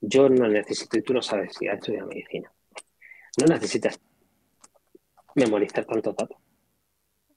[0.00, 2.52] Yo no necesito, y tú no sabes si has estudiado medicina,
[3.40, 3.98] no necesitas
[5.34, 6.38] memorizar tantos datos.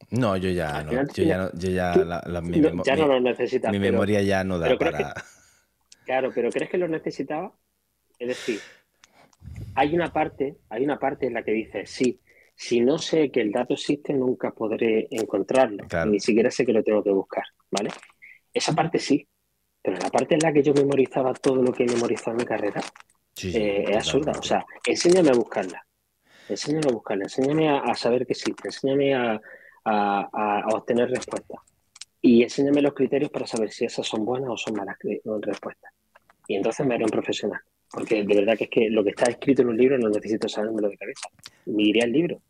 [0.10, 0.92] No, yo ya no.
[0.92, 3.72] Yo ya, no, yo ya, la, mi, ya no lo necesitas.
[3.72, 5.14] Mi memoria ya no da para.
[6.06, 7.54] claro, pero ¿crees que lo necesitaba?
[8.18, 8.60] Es decir,
[9.76, 12.20] hay una parte, hay una parte en la que dice, sí,
[12.56, 15.86] si no sé que el dato existe, nunca podré encontrarlo.
[16.08, 17.90] Ni siquiera sé que lo tengo que buscar, ¿vale?
[18.54, 19.28] Esa parte sí,
[19.82, 22.46] pero la parte en la que yo memorizaba todo lo que he memorizado en mi
[22.46, 22.82] carrera
[23.44, 24.32] eh, es absurda.
[24.32, 25.86] O sea, enséñame a buscarla.
[26.50, 29.40] Enséñame a buscarla, enséñame a, saber que existe, enséñame a,
[30.74, 31.60] obtener respuestas.
[32.22, 34.98] Y enséñame los criterios para saber si esas son buenas o son malas
[35.42, 35.92] respuestas.
[36.48, 37.62] Y entonces me haré un profesional.
[37.90, 40.50] Porque de verdad que es que lo que está escrito en un libro no necesito
[40.50, 41.30] sabérmelo de cabeza.
[41.66, 42.42] Me iría al libro.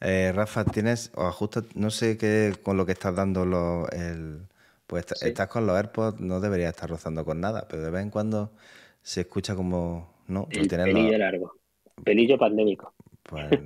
[0.00, 3.42] Eh, Rafa, tienes, o justo, no sé qué con lo que estás dando
[3.90, 4.46] el,
[4.86, 8.10] pues estás con los AirPods, no deberías estar rozando con nada, pero de vez en
[8.10, 8.52] cuando
[9.02, 10.46] se escucha como, ¿no?
[10.50, 11.52] El pelillo largo,
[12.04, 12.94] pelillo pandémico.
[13.28, 13.60] Pues,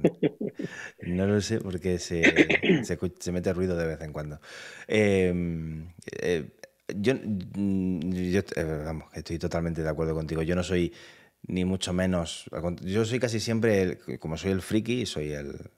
[1.06, 4.40] no lo sé porque se, se, mete ruido de vez en cuando.
[4.88, 5.32] eh,
[6.20, 6.50] eh
[6.94, 10.42] yo, mm, eh, vamos, estoy totalmente de acuerdo contigo.
[10.42, 10.92] Yo no soy
[11.46, 12.46] ni mucho menos.
[12.82, 15.70] Yo soy casi siempre, como soy el friki, soy el,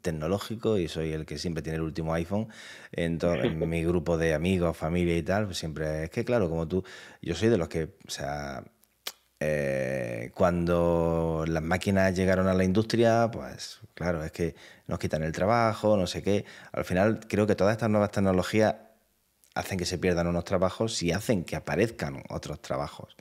[0.00, 2.48] tecnológico y soy el que siempre tiene el último iPhone
[2.92, 5.46] en, en mi grupo de amigos, familia y tal.
[5.46, 6.82] Pues siempre es que, claro, como tú,
[7.20, 8.64] yo soy de los que, o sea,
[9.44, 14.54] eh, cuando las máquinas llegaron a la industria, pues claro, es que
[14.86, 16.44] nos quitan el trabajo, no sé qué.
[16.70, 18.76] Al final, creo que todas estas nuevas tecnologías
[19.54, 23.16] hacen que se pierdan unos trabajos y hacen que aparezcan otros trabajos.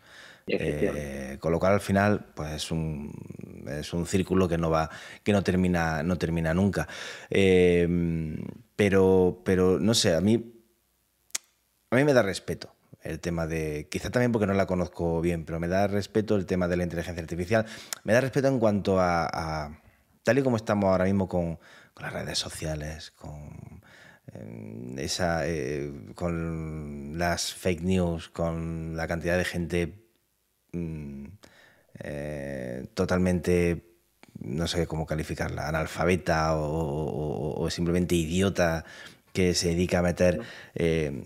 [0.47, 3.13] Eh, con lo cual al final pues es un,
[3.67, 4.89] es un círculo que no va
[5.23, 6.89] que no termina no termina nunca
[7.29, 7.87] eh,
[8.75, 10.51] pero pero no sé a mí
[11.91, 12.73] a mí me da respeto
[13.03, 16.45] el tema de, quizá también porque no la conozco bien, pero me da respeto el
[16.45, 17.65] tema de la inteligencia artificial.
[18.03, 19.79] Me da respeto en cuanto a,
[20.23, 21.59] tal y como estamos ahora mismo con,
[21.99, 23.81] las redes sociales, con
[24.33, 29.93] em, esa, eh, con las fake news, con la cantidad de gente
[30.71, 31.25] mm,
[31.99, 33.91] eh, totalmente
[34.39, 38.85] no sé cómo calificarla, analfabeta o, simplemente idiota
[39.33, 40.41] que se dedica a meter
[40.73, 41.23] eh,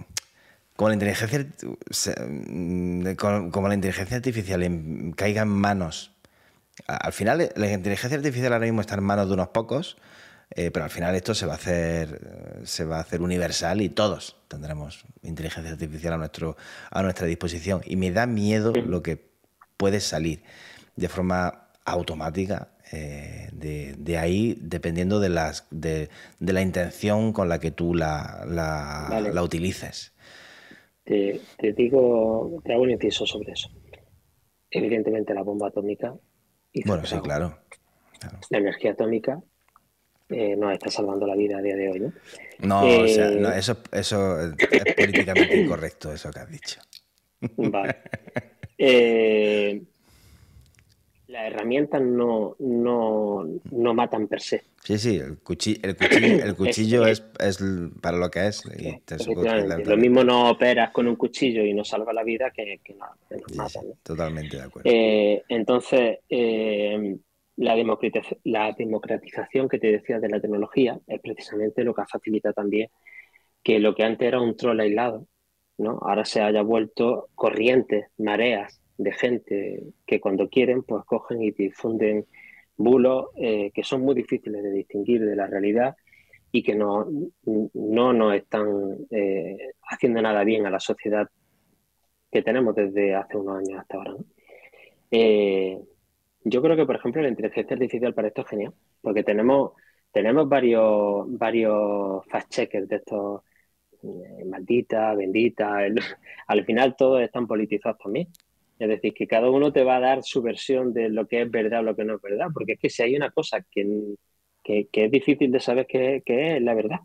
[0.76, 1.48] como la inteligencia,
[2.28, 6.12] mm, como, la inteligencia artificial caiga en manos.
[6.88, 9.98] Al final, la inteligencia artificial ahora mismo está en manos de unos pocos,
[10.52, 13.90] eh, pero al final esto se va a hacer, se va a hacer universal y
[13.90, 16.58] todos tendremos inteligencia artificial a nuestro,
[16.92, 17.82] a nuestra disposición.
[17.86, 19.30] Y me da miedo lo que
[19.78, 20.44] puede salir
[20.98, 26.10] de forma automática eh, de, ahí, dependiendo de, las, de,
[26.40, 30.14] la intención con la que tú la, la utilices
[31.06, 31.39] te,
[31.74, 33.70] digo, te hago un inciso sobre eso.
[34.70, 36.13] Evidentemente la bomba atómica.
[36.86, 37.58] Bueno, sí, claro,
[38.50, 39.41] La energía atómica
[40.30, 42.13] eh, nos está salvando la vida a día de hoy, ¿no?
[42.60, 46.82] No, o sea, eh, eso, eso es políticamente incorrecto, eso que has dicho.
[47.58, 47.96] Vale.
[48.78, 49.84] Eh,
[51.36, 54.63] las herramientas no, no, no, matan per se.
[54.84, 57.60] Sí, sí, el, cuchillo, el cuchillo, es, es,
[58.02, 58.63] para lo que es.
[59.86, 63.06] lo mismo no operas con un cuchillo y no salva la vida que, que, no,
[63.56, 63.82] mata.
[64.02, 64.89] totalmente de acuerdo.
[64.89, 67.17] Eh, entonces, eh,
[67.58, 67.76] la,
[68.45, 72.89] la democratización que te decía de la tecnología es precisamente lo que facilita también
[73.62, 75.28] que lo que antes era un troll aislado,
[75.80, 76.00] ¿no?
[76.04, 82.25] ahora se haya vuelto corrientes, mareas de gente que cuando quieren pues cogen y difunden
[82.77, 85.95] bulos eh, que son muy difíciles de distinguir de la realidad
[86.51, 87.08] y que no,
[87.73, 89.58] no nos están eh,
[89.89, 91.29] haciendo nada bien a la sociedad
[92.31, 94.15] que tenemos desde hace unos años hasta ahora.
[95.12, 95.79] Eh,
[96.43, 99.73] yo creo que, por ejemplo, la inteligencia artificial para esto es genial, porque tenemos,
[100.12, 103.41] tenemos varios, varios fact-checkers de estos
[104.45, 105.79] maldita, bendita,
[106.47, 108.27] al final todos están politizados también.
[108.80, 111.52] Es decir, que cada uno te va a dar su versión de lo que es
[111.52, 114.16] verdad o lo que no es verdad, porque es que si hay una cosa que,
[114.64, 117.00] es difícil de saber qué, es la verdad,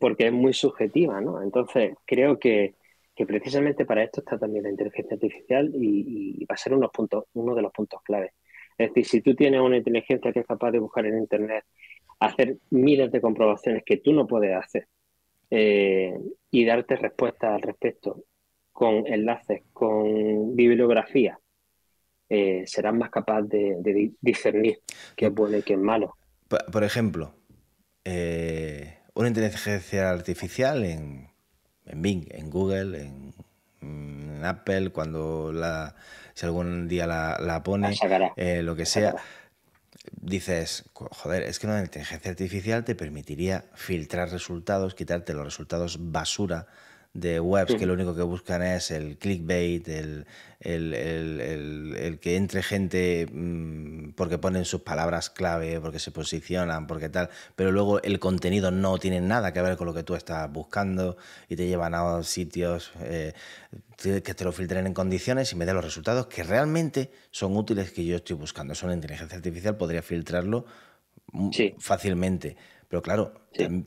[0.00, 1.42] porque es muy subjetiva, ¿no?
[1.42, 2.74] Entonces, creo que,
[3.26, 7.72] precisamente para esto está también la inteligencia artificial y, va a ser uno de los
[7.72, 8.32] puntos claves.
[8.78, 11.64] Es decir, si tú tienes una inteligencia que es capaz de buscar en Internet,
[12.20, 14.88] hacer miles de comprobaciones que tú no puedes hacer
[15.50, 16.14] eh,
[16.50, 18.24] y darte respuestas al respecto
[18.74, 21.38] con enlaces, con bibliografía,
[22.28, 24.80] eh, serán más capaz de, discernir
[25.16, 26.16] qué es bueno y qué es malo.
[26.48, 27.36] Por, ejemplo,
[28.04, 31.28] eh, una inteligencia artificial en,
[31.84, 35.94] Bing, en Google, en, Apple, cuando la,
[36.34, 37.94] si algún día la, pone,
[38.36, 39.14] eh, lo que sea,
[40.20, 46.66] dices, joder, es que una inteligencia artificial te permitiría filtrar resultados, quitarte los resultados basura
[47.14, 50.26] de webs que lo único que buscan es el clickbait, el,
[50.58, 57.30] el, que entre gente mm, porque ponen sus palabras clave, porque se posicionan, porque tal,
[57.54, 61.16] pero luego el contenido no tiene nada que ver con lo que tú estás buscando
[61.48, 63.32] y te llevan a sitios eh,
[63.96, 67.92] que te lo filtren en condiciones y me den los resultados que realmente son útiles
[67.92, 68.72] que yo estoy buscando.
[68.72, 70.66] Eso una inteligencia artificial podría filtrarlo
[71.78, 72.56] fácilmente,
[72.88, 73.34] pero claro,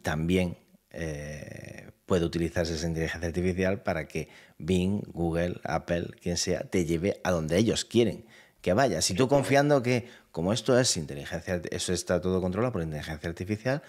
[0.01, 0.57] también...
[0.91, 7.19] Eh, puede utilizarse esa inteligencia artificial para que Bing, Google, Apple, quien sea, te lleve
[7.23, 8.25] a donde ellos quieren
[8.61, 9.01] que vaya.
[9.01, 13.83] Si tú confiando que como esto es inteligencia, eso está todo controlado por inteligencia artificial,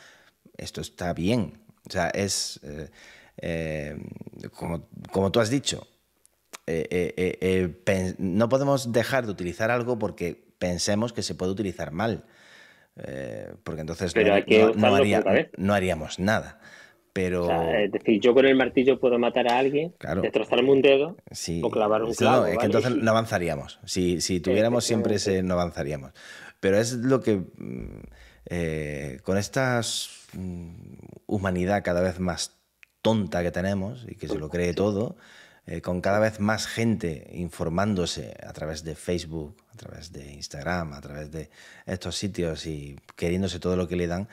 [0.56, 1.60] esto está bien.
[1.88, 2.90] O sea, es eh,
[3.38, 3.96] eh,
[4.54, 5.86] como, como, tú has dicho,
[6.66, 12.24] eh, no podemos dejar de utilizar algo porque pensemos que se puede utilizar mal.
[13.62, 14.12] porque entonces
[15.56, 16.60] no haríamos nada.
[17.18, 17.50] Pero...
[17.50, 21.16] es decir, yo con el martillo puedo matar a alguien, destrozarme un dedo
[21.62, 22.42] o clavar un clavo.
[22.42, 23.80] No, es que entonces no avanzaríamos.
[23.84, 26.12] Si, si tuviéramos siempre ese, no avanzaríamos.
[26.60, 28.02] Pero es lo que mm,
[28.46, 29.80] eh, con esta
[30.32, 30.70] mm,
[31.26, 32.56] humanidad cada vez más
[33.02, 35.16] tonta que tenemos y que se lo cree todo,
[35.66, 40.92] eh, con cada vez más gente informándose a través de Facebook, a través de Instagram,
[40.92, 41.50] a través de
[41.84, 44.28] estos sitios y queriéndose todo lo que le dan,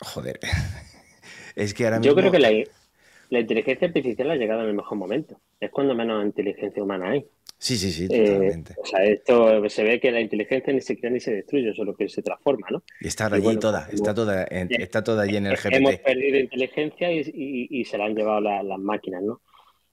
[0.00, 0.40] Joder.
[1.56, 2.12] es que ahora mismo...
[2.12, 5.40] Yo creo que la, inteligencia artificial ha llegado en el mejor momento.
[5.60, 7.26] Es cuando menos inteligencia humana hay.
[7.58, 8.74] Sí, sí, sí, eh, totalmente.
[8.82, 11.94] o sea, esto se ve que la inteligencia ni se crea ni se destruye, solo
[11.94, 12.82] que se transforma, ¿no?
[13.02, 15.74] Y está allí toda, está toda, está toda allí en el GPT.
[15.74, 19.42] Hemos perdido inteligencia y, se la han llevado las máquinas, ¿no?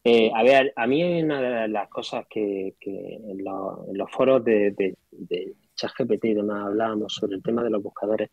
[0.05, 4.95] Eh, a ver, a mí una de las cosas que, en, los foros de, de,
[5.11, 8.29] de ChatGPT y demás hablábamos sobre el tema de los buscadores.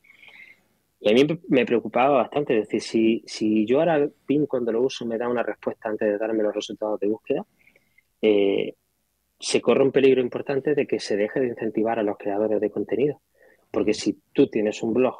[1.04, 4.80] Y a mí me preocupaba bastante, es decir, si, si yo ahora PIN cuando lo
[4.80, 7.44] uso me da una respuesta antes de darme los resultados de búsqueda,
[8.22, 8.74] eh,
[9.38, 12.70] se corre un peligro importante de que se deje de incentivar a los creadores de
[12.70, 13.20] contenido.
[13.70, 15.14] Porque si tú tienes un blog,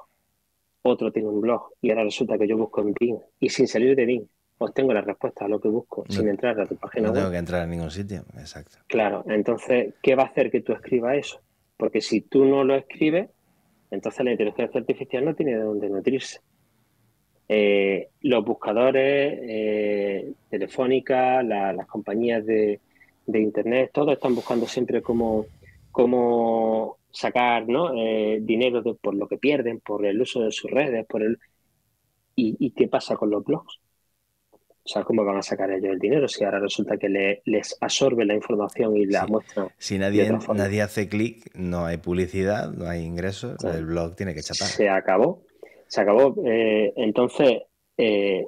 [0.80, 3.95] otro tiene un blog, y ahora resulta que yo busco en Bing, y sin salir
[3.95, 4.26] de Bing,
[4.57, 7.14] obtengo la respuesta a lo que busco, sin entrar a tu página web.
[7.14, 8.78] No tengo que entrar a ningún sitio, exacto.
[8.87, 11.41] Claro, entonces, ¿qué va a hacer que tú escribas eso?
[11.76, 13.28] Porque si tú no lo escribes,
[13.91, 16.41] entonces la inteligencia artificial no tiene de dónde nutrirse.
[17.49, 22.80] Eh, los buscadores, eh, Telefónica, las compañías de,
[23.26, 25.47] de Internet, todos están buscando siempre cómo,
[25.91, 27.95] cómo sacar ¿no?
[27.95, 31.39] Eh, dinero por lo que pierden, por el uso de sus redes, por el...
[32.37, 33.78] ¿Y, qué pasa con los blogs?
[34.87, 38.26] O sea, ¿cómo van a sacar ellos el dinero si ahora resulta que les absorbe
[38.26, 39.68] la información y la muestra?
[39.78, 44.43] Si nadie, nadie hace clic, no hay publicidad, no hay ingresos, el blog tiene que
[44.43, 44.68] chapar.
[44.68, 45.43] Se acabó,
[45.87, 46.35] se acabó.
[46.47, 47.62] Eh, entonces,
[47.97, 48.47] eh,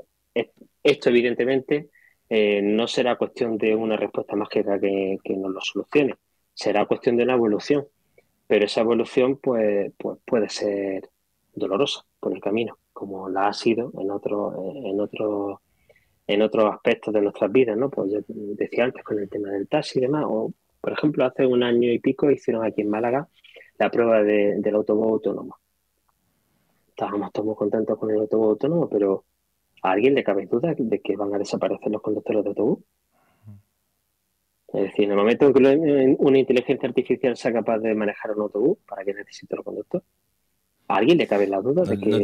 [0.82, 1.88] esto evidentemente
[2.28, 6.16] eh, no será cuestión de una respuesta mágica que, que, nos lo solucione,
[6.52, 7.86] será cuestión de una evolución,
[8.46, 11.08] pero esa evolución pues, pues puede ser
[11.54, 15.60] dolorosa por el camino, como la ha sido en otros en otro,
[16.26, 17.90] en otros aspectos de nuestras vidas, ¿no?
[17.90, 21.46] Pues yo decía antes con el tema del taxi y demás, o por ejemplo hace
[21.46, 23.28] un año y pico hicieron aquí en Málaga
[23.78, 25.58] la prueba de, del autobús autónomo.
[26.88, 29.24] Estábamos todos contentos con el autobús autónomo, pero
[29.82, 32.78] ¿A alguien le cabe duda de que van a desaparecer los conductores de autobús?
[34.72, 38.42] Es decir, en el momento en que una inteligencia artificial sea capaz de manejar un
[38.42, 40.06] autobús, ¿para qué necesita los conductores?
[40.88, 42.18] ¿A alguien le cabe la duda de que no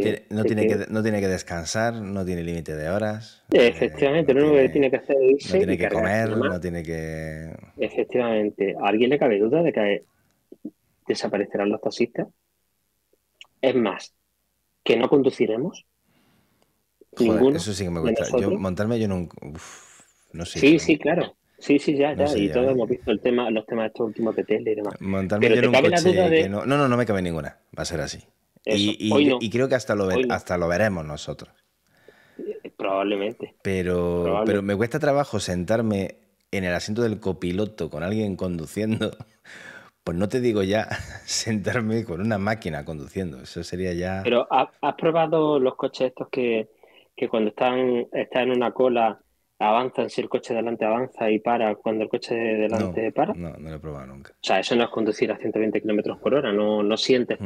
[0.44, 3.42] tiene, que, no tiene que descansar, no tiene límite de horas.
[3.50, 5.58] Efectivamente, lo único que tiene que hacer es irse.
[5.58, 7.52] No tiene que comer, no tiene que.
[7.76, 8.76] Efectivamente.
[8.80, 10.04] ¿A alguien le cabe duda de que
[11.08, 12.28] desaparecerán los taxistas?
[13.60, 14.14] Es más,
[14.84, 15.84] que no conduciremos.
[17.18, 18.24] Eso sí que me gusta.
[18.40, 19.28] Yo, montarme yo no.
[20.32, 20.60] no sé.
[20.60, 21.34] Sí, sí, claro.
[21.58, 22.26] Sí, sí, ya, ya.
[22.36, 25.00] y todos hemos visto el tema, los temas de estos últimos de tele y demás.
[25.00, 27.58] Montarme yo en un coche no, no, no, me cabe ninguna.
[27.76, 28.18] Va a ser así.
[28.64, 31.52] Y, creo que hasta lo, hasta lo veremos nosotros.
[32.38, 33.54] Eh, probablemente.
[33.62, 36.16] Pero, pero me cuesta trabajo sentarme
[36.50, 39.10] en el asiento del copiloto con alguien conduciendo.
[40.04, 40.88] Pues no te digo ya
[41.26, 43.40] sentarme con una máquina conduciendo.
[43.40, 44.22] Eso sería ya.
[44.24, 46.70] Pero ¿has probado los coches estos que,
[47.14, 49.20] que cuando están, está en una cola
[49.60, 53.32] avanzan si el coche de delante avanza y para cuando el coche de delante para?
[53.34, 54.32] No, no lo he probado nunca.
[54.32, 57.44] O sea, eso no es conducir a 120 kilómetros por hora, no, no sientes mm.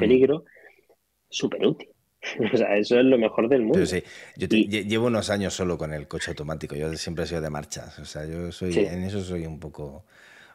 [1.28, 1.88] Súper útil.
[2.52, 3.86] O sea, eso es lo mejor del mundo.
[3.86, 4.02] sí,
[4.36, 6.74] yo llevo unos años solo con el coche automático.
[6.74, 8.00] Yo siempre he sido de marchas.
[8.00, 10.06] O sea, yo soy en eso soy un poco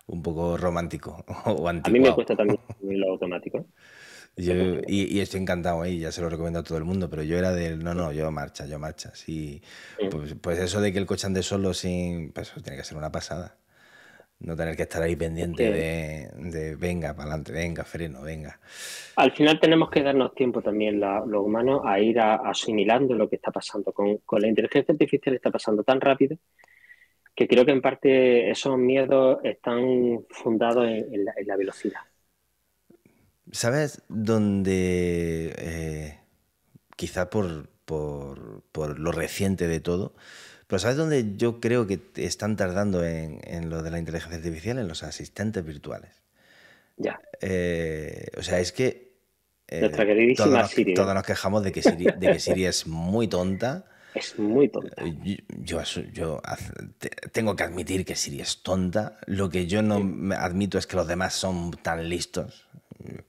[0.07, 3.65] un poco romántico o A mí me cuesta también lo automático
[4.37, 7.51] y, estoy encantado ahí, ya se lo recomiendo a todo el mundo, pero yo era
[7.51, 9.11] del, no, no, yo marcha, yo marcha.
[9.13, 9.61] Sí,
[10.09, 13.11] pues, pues, eso de que el coche ande solo sin, pues tiene que ser una
[13.11, 13.57] pasada.
[14.41, 18.59] No tener que estar ahí pendiente de, venga, para adelante, venga, freno, venga.
[19.15, 23.51] Al final tenemos que darnos tiempo también los humanos a ir asimilando lo que está
[23.51, 23.93] pasando.
[23.93, 26.37] Con, la inteligencia artificial está pasando tan rápido
[27.35, 32.01] que creo que en parte esos miedos están fundados en la velocidad.
[33.51, 36.19] ¿Sabes dónde, eh,
[36.95, 40.13] quizá por, por, lo reciente de todo,
[40.71, 44.79] pero ¿sabes dónde yo creo que están tardando en, lo de la inteligencia artificial?
[44.79, 46.23] En los asistentes virtuales.
[46.95, 47.19] Ya.
[47.41, 49.11] Eh, o sea, es que...
[49.67, 50.93] Eh, Nuestra queridísima todos nos, Siri.
[50.93, 53.83] Todos nos quejamos de que Siri, de que Siri es muy tonta.
[54.15, 54.95] Es muy tonta.
[55.59, 56.41] Yo, yo,
[57.33, 59.19] tengo que admitir que Siri es tonta.
[59.25, 59.97] Lo que yo no
[60.37, 62.69] admito es que los demás son tan listos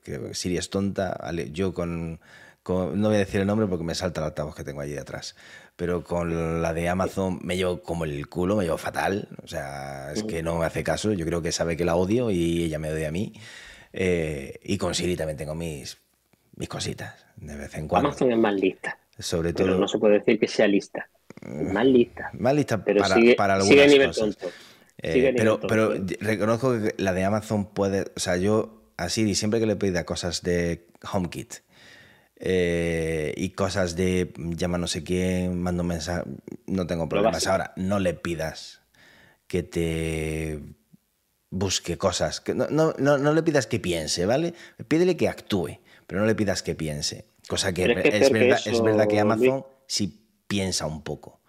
[0.04, 1.18] que Siri es tonta,
[1.52, 2.20] yo con,
[2.68, 5.34] no voy a decir el nombre porque me salta el altavoz que tengo allí atrás,
[5.82, 10.12] pero con la de Amazon me llevo como el culo, me llevo fatal, o sea,
[10.12, 12.78] es que no me hace caso, yo creo que sabe que la odio y ella
[12.78, 13.32] me odia a mí,
[13.92, 15.98] eh, y con Siri también tengo mis,
[16.54, 18.10] mis cositas, de vez en cuando.
[18.10, 18.96] Amazon es más lista.
[19.18, 19.66] Sobre todo...
[19.66, 21.10] Pero no se puede decir que sea lista.
[21.44, 22.30] más lista.
[22.34, 24.36] Más lista pero para, sigue, para algunas nivel cosas.
[24.36, 24.54] Tonto.
[24.98, 29.58] Eh, pero, pero reconozco que la de Amazon puede, o sea, yo así y siempre
[29.58, 31.54] que le pida cosas de HomeKit
[32.44, 36.24] eh, y cosas de llama no sé quién, mando mensaje,
[36.66, 37.46] no tengo problemas.
[37.46, 38.82] Ahora, no le pidas
[39.46, 40.58] que te
[41.50, 42.40] busque cosas.
[42.40, 44.54] Que no, no, no, le pidas que piense, ¿vale?
[44.88, 45.78] Pídele que actúe,
[46.08, 47.26] pero no le pidas que piense.
[47.46, 51.42] Cosa que, es, verdad, que es verdad que Amazon sí piensa un poco.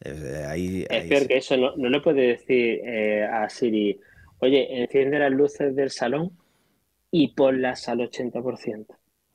[0.00, 3.98] Eh, ahí, es peor que eso, no, le puede decir eh, a Siri,
[4.38, 6.30] oye, enciende las luces del salón
[7.10, 8.86] y ponlas al 80%.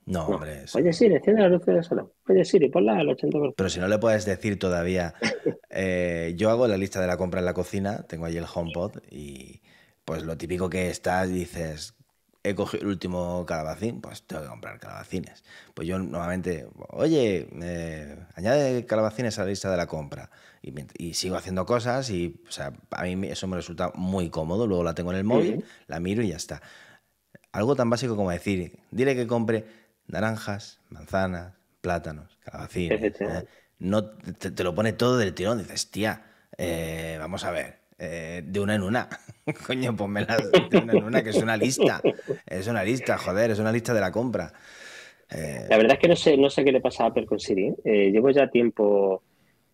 [0.05, 0.65] No, hombre.
[0.75, 2.11] Oye, Siri, enciende las luces del salón.
[2.29, 3.53] Oye, Siri, ponlas al 80%.
[3.57, 5.15] Pero si no le puedes decir todavía,
[5.69, 8.97] eh, yo hago la lista de la compra en la cocina, tengo ahí el HomePod
[9.09, 9.61] y
[10.05, 11.95] pues lo típico que estás, dices,
[12.43, 15.43] he cogido el último calabacín, pues tengo que comprar calabacines.
[15.73, 17.47] Pues yo normalmente, oye,
[18.35, 20.29] añade calabacines a la lista de la compra.
[20.97, 24.67] Y, sigo haciendo cosas y o sea, a mí eso me resulta muy cómodo.
[24.67, 26.61] Luego la tengo en el móvil, la miro y ya está.
[27.51, 33.21] Algo tan básico como decir, dile que compre naranjas, manzanas, plátanos, calabacines.
[33.21, 33.45] ¿eh?
[33.79, 35.59] No te, lo pone todo del tirón.
[35.59, 36.23] Dices, tía,
[36.57, 39.09] eh, vamos a ver, eh, de una en una.
[39.67, 42.01] Coño, ponmelas de una en una, que es una lista.
[42.45, 44.51] Es una lista, joder, es una lista de la compra.
[45.29, 47.73] La verdad es que no sé, no sé qué le pasa a Apple con Siri.
[47.83, 49.23] llevo ya tiempo,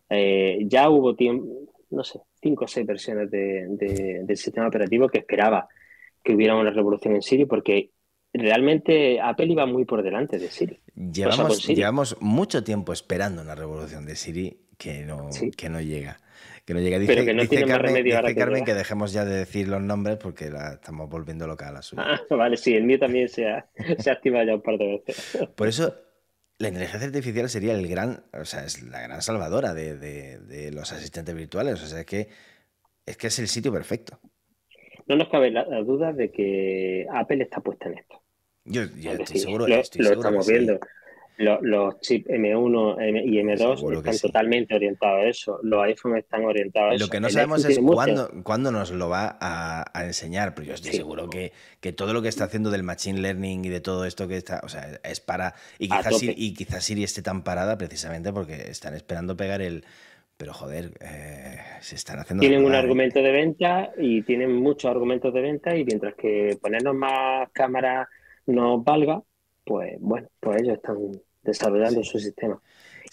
[0.09, 5.67] ya hubo tiempo, no sé, cinco o seis versiones del sistema operativo que esperaba
[6.23, 7.91] que hubiera una revolución en Siri porque
[8.33, 10.79] realmente Apple iba muy por delante de Siri.
[10.95, 16.19] Llevamos, llevamos mucho tiempo esperando una revolución de Siri que no, que no llega.
[16.65, 16.99] Que no llega.
[16.99, 19.81] Dice, Pero que no tiene Carmen, más remedio Carmen que, dejemos ya de decir los
[19.81, 22.03] nombres porque la estamos volviendo loca a la suya.
[22.05, 23.67] Ah, vale, sí, el mío también se ha,
[23.97, 25.49] se activado ya un par de veces.
[25.55, 25.93] Por eso
[26.61, 30.91] la inteligencia artificial sería el gran, o sea, es la gran salvadora de, de, los
[30.93, 31.81] asistentes virtuales.
[31.81, 32.27] O sea, es que,
[33.05, 34.19] es que es el sitio perfecto.
[35.07, 38.20] No nos cabe la, duda de que Apple está puesta en esto.
[38.65, 40.79] Yo, estoy seguro, lo, estoy lo estamos viendo.
[41.37, 45.59] Los, chips M1 y M2 están totalmente orientados a eso.
[45.63, 47.05] Los iPhones están orientados a eso.
[47.05, 50.93] Lo que no sabemos es cuándo, cuándo, nos lo va a, enseñar, pero yo estoy
[50.93, 54.27] seguro que, que, todo lo que está haciendo del Machine Learning y de todo esto
[54.27, 55.55] que está, o sea, es para...
[55.79, 59.83] Y quizás, Siri, y quizás Siri esté tan parada precisamente porque están esperando pegar el...
[60.37, 62.41] Pero joder, eh, se están haciendo...
[62.41, 66.95] Tienen un argumento de venta y tienen muchos argumentos de venta y mientras que ponernos
[66.95, 68.07] más cámaras
[68.51, 69.21] nos valga,
[69.65, 70.97] pues bueno, pues ellos están
[71.43, 72.59] desarrollando su sistema.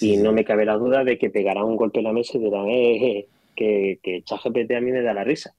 [0.01, 2.41] Y no me cabe la duda de que pegarán un golpe en la mesa y
[2.41, 5.53] dirán, eh, eh que, que ChatGPT a mí me da la risa.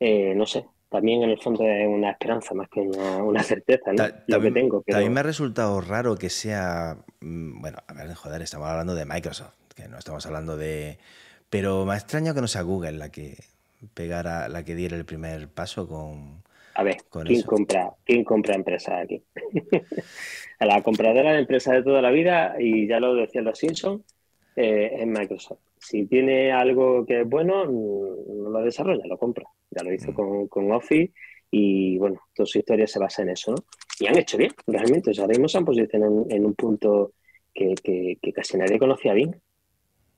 [0.00, 4.04] Eh, no sé, también en el fondo es una esperanza más que una, certeza, ¿no?
[4.28, 4.80] Lo que tengo.
[4.86, 9.04] También me ha resultado raro que sea, mm, bueno, a ver, joder, estamos hablando de
[9.04, 10.98] Microsoft, que no estamos hablando de...
[11.50, 13.38] Pero me ha extraño que no sea Google la que
[13.94, 16.43] pegara, la que diera el primer paso con,
[16.74, 19.22] a ver, ¿quién compra, ¿quién compra empresas aquí?
[20.58, 24.02] a la compradora de empresas de toda la vida, y ya lo decían los Simpsons,
[24.56, 25.60] eh, es Microsoft.
[25.78, 29.44] Si tiene algo que es bueno, no lo desarrolla, lo compra.
[29.70, 30.46] Ya lo hizo mm.
[30.48, 31.12] con, Office
[31.50, 33.64] y bueno, toda su historia se basa en eso, ¿no?
[33.98, 35.10] Y han hecho bien, realmente.
[35.10, 37.12] O sea, ahora mismo se han posicionado en, un punto
[37.52, 37.74] que,
[38.34, 39.40] casi nadie conocía bien.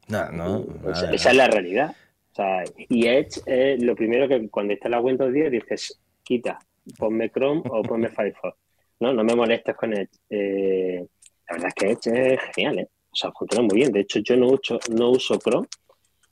[0.09, 0.67] No, no.
[0.91, 1.95] esa es la realidad.
[2.33, 5.99] O sea, y Edge es lo primero que cuando está en la Windows 10 dices,
[6.27, 6.59] quita,
[6.99, 8.59] ponme Chrome o ponme Firefox.
[9.01, 10.11] No, no me molestes con Edge.
[10.29, 11.07] Eh,
[11.49, 12.89] la verdad es que Edge es genial, ¿eh?
[13.11, 13.93] O sea, funciona muy bien.
[13.93, 15.69] De hecho, yo no uso, no uso Chrome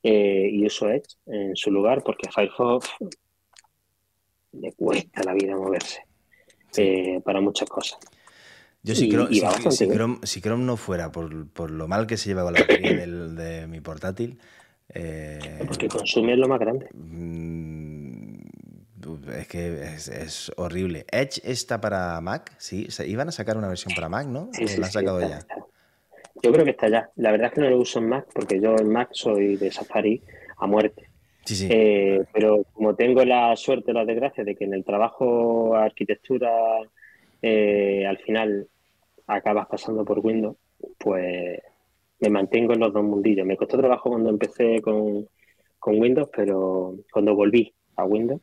[0.03, 2.91] eh, y uso Edge en su lugar porque Firefox
[4.53, 6.03] le cuesta la vida moverse
[6.77, 7.99] eh, para muchas cosas.
[8.83, 9.31] Yo si, Chrome,
[10.25, 13.35] si, Chrome, no fuera por, por, lo mal que se lleva con la batería del,
[13.35, 14.39] de mi portátil.
[15.67, 16.89] porque consume lo más grande.
[16.93, 17.84] Mm,
[19.37, 21.07] es que es, horrible.
[21.11, 22.89] Edge está para Mac, sí.
[23.07, 24.51] iban a sacar una versión para Mac, ¿no?
[24.53, 25.41] Sí, la han sacado ya?
[26.43, 27.11] Yo creo que está ya.
[27.17, 29.71] La verdad es que no lo uso en Mac porque yo en Mac soy de
[29.71, 30.23] Safari
[30.59, 31.09] a muerte.
[31.45, 31.69] Sí, sí.
[31.71, 36.51] Eh, pero como tengo la suerte, la desgracia de que en el trabajo arquitectura
[37.43, 38.67] eh, al final
[39.27, 40.57] acabas pasando por Windows,
[40.99, 41.61] pues
[42.21, 43.47] me mantengo en los dos mundillos.
[43.47, 45.29] Me costó trabajo cuando empecé con,
[45.79, 48.41] con Windows, pero cuando volví a Windows,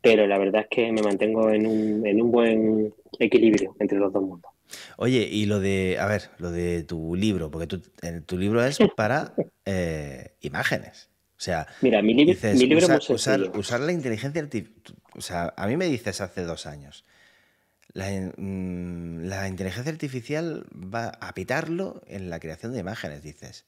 [0.00, 4.12] pero la verdad es que me mantengo en un, en un buen equilibrio entre los
[4.12, 4.50] dos mundos.
[4.96, 7.80] Oye, y lo de, a ver, lo de tu libro, porque tu,
[8.26, 9.34] tu libro es para
[9.64, 11.10] eh, imágenes.
[11.36, 14.96] O sea, Mira, mi, libro es usar, usar, la inteligencia artificial.
[15.14, 17.04] O sea, a mí me dices hace dos años,
[17.92, 23.66] la, mm, la inteligencia artificial va a pitarlo en la creación de imágenes, dices.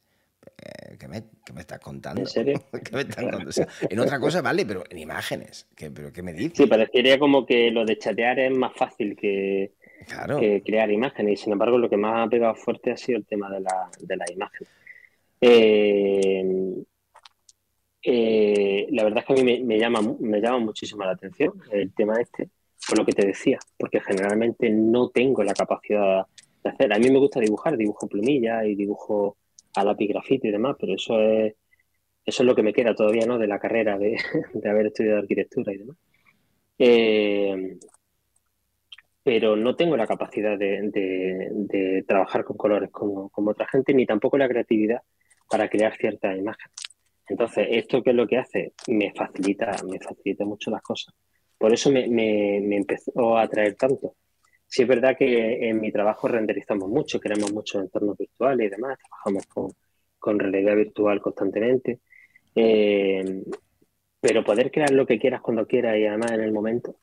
[0.60, 1.22] Eh, ¿Qué me,
[1.54, 2.20] me, estás contando?
[2.20, 2.62] ¿En serio?
[3.90, 5.66] en otra cosa vale, pero en imágenes.
[5.74, 6.58] ¿Qué, ¿Pero qué me dices?
[6.58, 9.72] Sí, parecería como que lo de chatear es más fácil que,
[10.64, 11.40] crear imágenes.
[11.40, 13.90] Y sin embargo, lo que más ha pegado fuerte ha sido el tema de la,
[13.98, 14.66] de imagen.
[15.40, 16.84] Eh,
[18.02, 21.92] Eh, la verdad es que a mí me, llama, me llama muchísimo la atención el
[21.92, 22.48] tema este,
[22.88, 26.26] por lo que te decía, porque generalmente no tengo la capacidad
[26.64, 26.92] de hacer.
[26.92, 29.36] A mí me gusta dibujar, dibujo plumilla y dibujo
[29.74, 31.54] a lápiz grafito y demás, pero eso es,
[32.24, 33.38] eso es lo que me queda todavía ¿no?
[33.38, 34.16] de la carrera de,
[34.68, 35.96] haber estudiado arquitectura y demás.
[36.78, 37.78] Eh,
[39.22, 44.38] pero no tengo la capacidad de, trabajar con colores como, como, otra gente, ni tampoco
[44.38, 45.02] la creatividad
[45.48, 46.74] para crear ciertas imágenes.
[47.28, 48.72] Entonces, ¿esto qué es lo que hace?
[48.88, 51.14] Me facilita, me facilita mucho las cosas.
[51.58, 54.16] Por eso me, me, empezó a atraer tanto.
[54.70, 58.98] Sí es verdad que en mi trabajo renderizamos mucho, queremos muchos entornos virtuales y demás,
[59.00, 59.72] trabajamos con,
[60.20, 61.98] con realidad virtual constantemente.
[62.54, 63.42] Eh,
[64.20, 66.94] pero poder crear lo que quieras cuando quieras y además en el momento,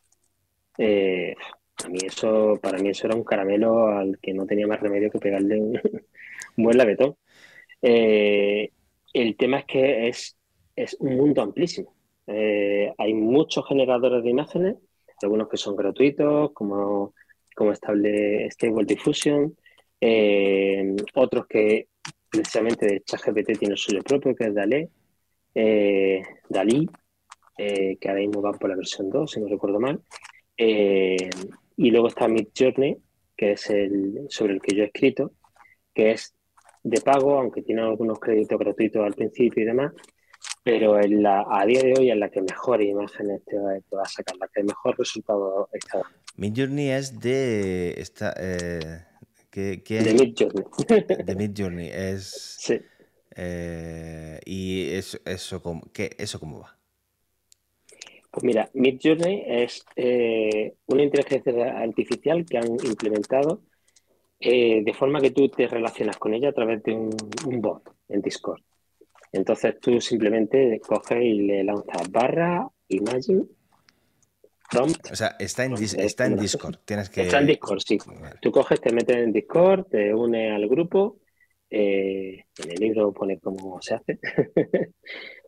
[0.78, 1.36] eh,
[1.84, 5.11] a mí eso, para mí eso era un caramelo al que no tenía más remedio
[5.11, 5.74] que pegarle un,
[6.55, 7.18] buen labetón.
[7.82, 8.72] Eh,
[9.13, 10.38] el tema es que es,
[10.74, 11.93] es un mundo amplísimo.
[12.28, 14.78] hay muchos generadores de imágenes,
[15.22, 17.13] algunos que son gratuitos, como,
[17.58, 19.58] como estable Stable Diffusion,
[21.16, 21.88] otros que
[22.30, 24.89] precisamente de ChatGPT tiene suyo propio, que es DALE,
[25.55, 26.88] eh, Dalí,
[27.58, 29.99] eh, que ahora mismo va por la versión 2, si no recuerdo mal.
[30.55, 31.30] Eh,
[31.78, 32.95] y luego está Mid Journey,
[33.36, 35.32] que es el sobre el que yo he escrito,
[35.93, 36.36] que es
[36.84, 39.93] de pago, aunque tiene algunos créditos gratuitos al principio y demás,
[40.64, 44.05] pero en la, a día de hoy es la que mejor imágenes te va, a
[44.05, 46.16] sacar, la que mejor resultado está dando.
[46.38, 49.03] Mid Journey es de esta, eh,
[49.51, 51.25] de Mid Journey.
[51.25, 51.89] De Mid Journey.
[51.91, 52.79] Es, sí.
[53.35, 56.77] Eh, ¿Y eso, eso, cómo, qué, eso cómo va?
[58.29, 63.63] Pues mira, Mid Journey es eh, una inteligencia artificial que han implementado
[64.39, 67.09] eh, de forma que tú te relacionas con ella a través de un,
[67.47, 68.61] un bot en Discord.
[69.31, 73.45] Entonces tú simplemente coges y le lanzas barra, imagine
[74.76, 76.78] o sea, está en, está en Discord.
[76.84, 77.22] Tienes que...
[77.22, 77.97] Está en Discord, sí.
[78.41, 81.20] Tú coges, te metes en Discord, te unes al grupo.
[81.70, 84.20] Eh, en el libro pone cómo se hace.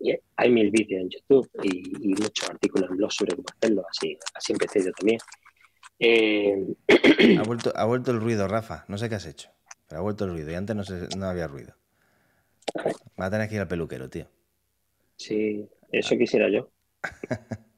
[0.01, 3.83] y hay mil vídeos en YouTube y, muchos artículos en blog sobre cómo hacerlo.
[3.89, 5.19] Así, así empecé yo también.
[5.99, 6.75] Eh,
[7.39, 8.85] ha, vuelto, ha vuelto el ruido, Rafa.
[8.87, 9.49] No sé qué has hecho.
[9.87, 10.51] Pero ha vuelto el ruido.
[10.51, 10.83] Y antes no,
[11.17, 11.73] no había ruido.
[13.19, 14.27] Va a tener que ir al peluquero, tío.
[15.17, 16.69] Sí, eso quisiera yo.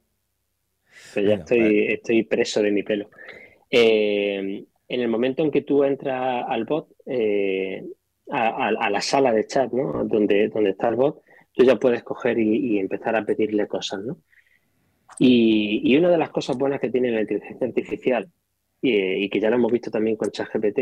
[1.15, 3.09] ya estoy, estoy preso de mi pelo.
[3.69, 7.81] Eh, en el momento en que tú entras al bot, eh,
[8.29, 10.03] a, la sala de chat, ¿no?
[10.03, 11.21] Donde, donde está el bot,
[11.53, 14.17] tú ya puedes coger y, empezar a pedirle cosas, ¿no?
[15.17, 18.29] Y, una de las cosas buenas que tiene la inteligencia artificial,
[18.81, 20.79] y, que ya lo hemos visto también con ChatGPT,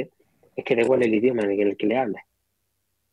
[0.56, 2.24] es que da igual el idioma en el que le hables.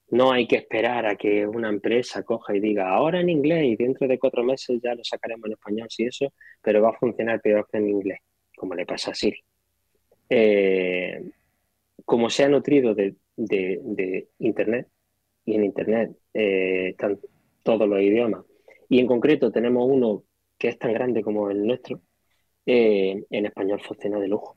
[0.08, 3.76] No hay que esperar a que una empresa coja y diga ahora en inglés y
[3.76, 6.32] dentro de cuatro meses ya lo sacaremos en español, si eso,
[6.62, 8.20] pero va a funcionar peor que en inglés,
[8.56, 9.40] como le pasa a Siri.
[10.28, 11.30] Eh,
[12.04, 13.16] como se ha nutrido de,
[14.38, 14.88] Internet,
[15.44, 17.18] y en Internet eh, están
[17.64, 18.44] todos los idiomas,
[18.88, 20.22] y en concreto tenemos uno
[20.56, 22.00] que es tan grande como el nuestro,
[22.64, 24.56] eh, en español funciona de lujo.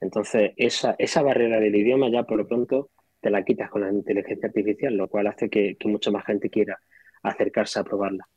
[0.00, 2.90] Entonces, esa, esa barrera del idioma ya por lo pronto
[3.24, 6.78] te la quitas con la inteligencia artificial, lo cual hace que, mucha más gente quiera
[7.22, 8.28] acercarse a probarla.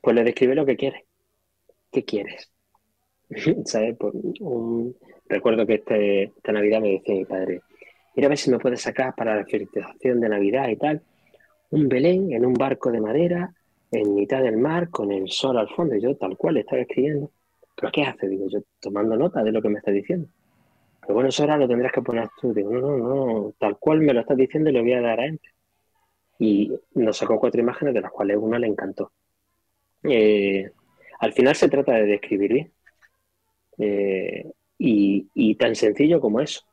[0.00, 1.04] Pues le describe lo que quiere.
[1.92, 2.50] ¿Qué quieres?
[3.66, 3.98] ¿Sabes?
[3.98, 4.14] Pues
[5.28, 7.60] recuerdo que este, esta Navidad me decía mi padre,
[8.16, 11.02] mira a ver si me puedes sacar para la felicitación de Navidad y tal,
[11.68, 13.52] un Belén en un barco de madera
[13.90, 15.96] en mitad del mar con el sol al fondo.
[15.96, 17.30] Y yo tal cual estaba escribiendo.
[17.76, 18.26] ¿Pero qué hace?
[18.26, 20.28] Digo yo, tomando nota de lo que me está diciendo.
[21.08, 22.52] Pero bueno, eso ahora lo tendrás que poner tú.
[22.52, 25.20] Digo, no, no, no, tal cual me lo estás diciendo y lo voy a dar
[25.20, 25.40] a él.
[26.38, 29.10] Y nos sacó cuatro imágenes de las cuales una le encantó.
[30.02, 30.70] Eh,
[31.18, 32.72] al final se trata de describir bien.
[33.78, 36.66] Eh, y, tan sencillo como eso.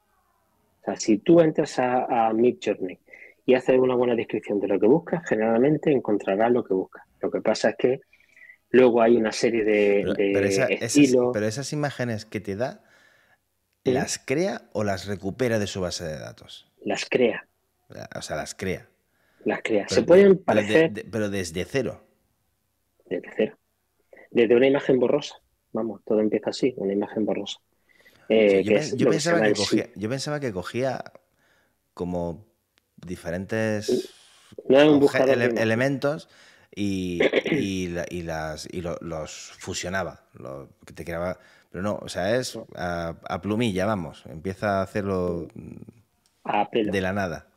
[0.82, 3.00] O sea, si tú entras a, a Mid Journey
[3.46, 7.06] y haces una buena descripción de lo que buscas, generalmente encontrarás lo que buscas.
[7.22, 8.02] Lo que pasa es que
[8.70, 11.30] luego hay una serie de, estilos.
[11.32, 12.84] pero esas imágenes que te da,
[13.94, 16.72] ¿Las crea o las recupera de su base de datos?
[16.84, 17.48] Las crea.
[18.16, 18.90] O sea, las crea.
[19.44, 19.88] Las crea.
[19.88, 20.92] Se pueden parecer.
[21.12, 22.04] Pero, desde cero.
[23.06, 23.58] Desde cero.
[24.32, 25.36] Desde una imagen borrosa.
[25.72, 27.60] Vamos, todo empieza así, una imagen borrosa.
[28.28, 28.64] Eh,
[28.96, 29.10] yo,
[30.10, 31.04] pensaba que cogía,
[31.94, 32.44] como
[32.96, 34.16] diferentes
[34.68, 36.28] elementos
[36.76, 37.20] y,
[38.24, 40.24] las, y los fusionaba.
[40.34, 41.40] Lo, que te creaba
[41.76, 44.26] pero no, o sea, es a, plumilla, vamos.
[44.28, 45.50] Empieza a hacerlo
[46.72, 47.48] de la nada.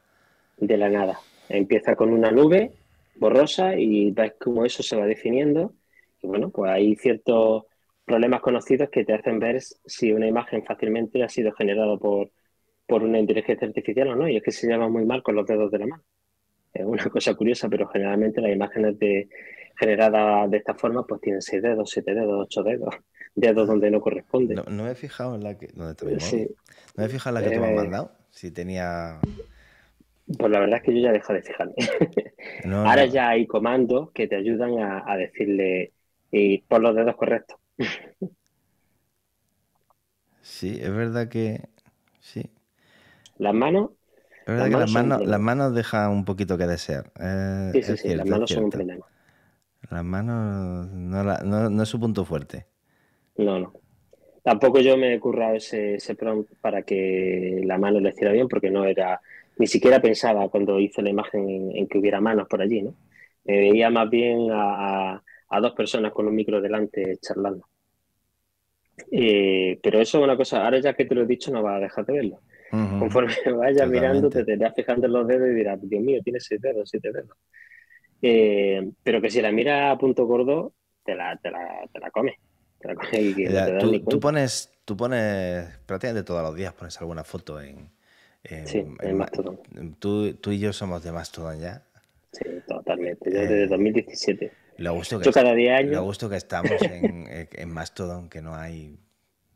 [0.57, 1.21] De la nada.
[1.49, 2.73] Empieza con una nube
[3.15, 5.73] borrosa y ves cómo eso se va definiendo.
[6.21, 7.67] Y bueno, pues hay ciertos
[8.05, 12.33] problemas conocidos que te hacen ver si una imagen fácilmente ha sido generada por,
[12.89, 14.29] por una inteligencia artificial o no.
[14.29, 16.03] Y es que se llama muy mal con los dedos de la mano.
[16.75, 19.29] Es una cosa curiosa, pero generalmente las imágenes de,
[19.79, 22.97] generadas de esta forma pues tienen seis dedos, siete dedos, ocho dedos,
[23.41, 24.55] dedos donde no corresponde.
[24.55, 26.49] No, me he fijado en la que, ¿dónde te sí.
[26.97, 28.13] No me he fijado en la que tú me has eh, mandado.
[28.31, 29.21] Si tenía
[30.37, 31.75] pues la verdad es que yo ya dejo de fijarme.
[32.65, 35.93] Ahora ya hay comandos que te ayudan a, decirle
[36.31, 37.59] y por los dedos correctos.
[40.41, 41.69] Sí, es verdad que
[42.21, 42.51] sí.
[43.37, 43.91] Las manos.
[44.41, 47.13] Es verdad que las manos, las manos dejan un poquito que desear.
[47.75, 49.07] sí, sí, sí, las manos son un problema.
[49.91, 52.67] Las manos no, es su punto fuerte.
[53.39, 53.73] No, no.
[54.43, 58.49] Tampoco yo me he currado ese, ese prompt para que la mano le hiciera bien,
[58.49, 59.21] porque no era
[59.59, 62.95] ni siquiera pensaba cuando hice la imagen en, que hubiera manos por allí, ¿no?
[63.45, 65.23] Me veía más bien a,
[65.61, 67.67] dos personas con un micro delante charlando.
[69.11, 71.77] Eh, pero eso es una cosa, ahora ya que te lo he dicho, no vas
[71.77, 72.41] a dejar de verlo.
[72.71, 76.61] Conforme vayas mirando, te irás fijando en los dedos y dirás, Dios mío, tiene seis
[76.61, 77.37] dedos, siete dedos.
[78.21, 80.75] Eh, pero que si la miras a punto gordo,
[81.05, 82.37] te la, te la, te la comes.
[84.09, 87.91] Tú, pones, tú pones prácticamente todos los días, pones alguna foto en,
[88.67, 89.61] sí, en Mastodon.
[89.99, 91.83] Tú, tú, y yo somos de Mastodon ya.
[92.33, 93.31] Sí, totalmente.
[93.31, 94.45] Yo desde 2017.
[94.45, 95.93] Eh, lo gusto que, cada día años...
[95.93, 98.99] lo gusto que estamos en, en Mastodon, que no hay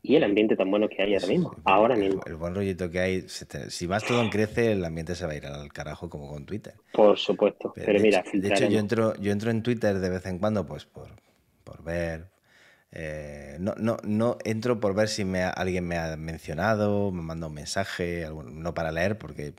[0.05, 2.21] y el ambiente tan bueno que hay ahora mismo, ahora mismo.
[2.25, 5.71] El, buen rollito que hay, si Mastodon crece, el ambiente se va a ir al
[5.71, 6.73] carajo como con Twitter.
[6.91, 10.39] Por supuesto, pero, mira, De hecho, yo entro, yo entro en Twitter de vez en
[10.39, 11.07] cuando, pues por,
[11.63, 12.25] por ver,
[12.95, 17.47] eh, no, no, no entro por ver si me alguien me ha mencionado, me manda
[17.47, 19.53] un mensaje, no para leer, porque.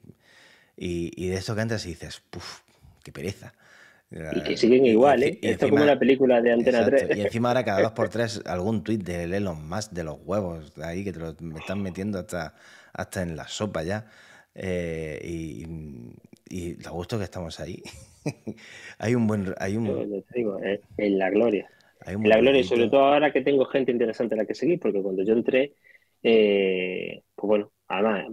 [0.76, 2.60] Y, de esto que entras y dices, puff,
[3.02, 3.52] qué pereza.
[4.10, 5.38] Y que siguen igual, ¿eh?
[5.42, 7.16] Esto es como la película de Antena 3.
[7.16, 10.72] Y encima ahora cada dos por tres algún tuit de Elon Musk de los huevos,
[10.78, 12.54] ahí que te lo me están metiendo hasta,
[12.92, 14.06] hasta en la sopa ya.
[14.54, 15.66] Eh, y,
[16.48, 17.82] y, lo gusto que estamos ahí.
[18.98, 19.54] hay un buen...
[19.58, 20.24] Hay un...
[20.32, 20.60] digo,
[20.96, 21.68] en la gloria
[22.06, 25.02] la gloria, y sobre todo ahora que tengo gente interesante a la que seguir, porque
[25.02, 25.74] cuando yo entré,
[26.22, 28.26] eh, pues bueno, además,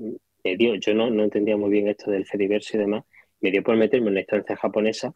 [0.44, 3.04] me dio, yo no, no entendía muy bien esto del Fediverso y demás,
[3.40, 5.14] me dio por meterme en una instancia japonesa,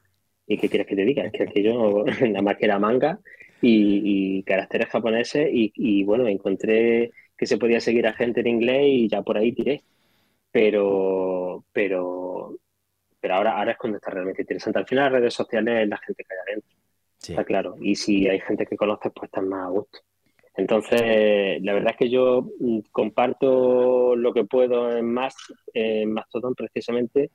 [0.47, 1.25] y ¿qué quieres que te diga?
[1.25, 3.19] Es que aquello nada más que era manga
[3.61, 8.83] y, caracteres japoneses, y, y bueno, encontré que se podía seguir a gente en inglés
[8.85, 9.83] y ya por ahí tiré.
[10.51, 12.57] Pero, pero,
[13.19, 14.79] pero ahora, ahora es cuando está realmente interesante.
[14.79, 16.74] Al final, las redes sociales es la gente que hay adentro.
[17.30, 17.76] Está claro.
[17.82, 19.99] Y si hay gente que conoces, pues estás más a gusto.
[20.57, 25.36] Entonces, la verdad es que yo mm, comparto lo que puedo en más
[25.73, 27.30] en Mastodon precisamente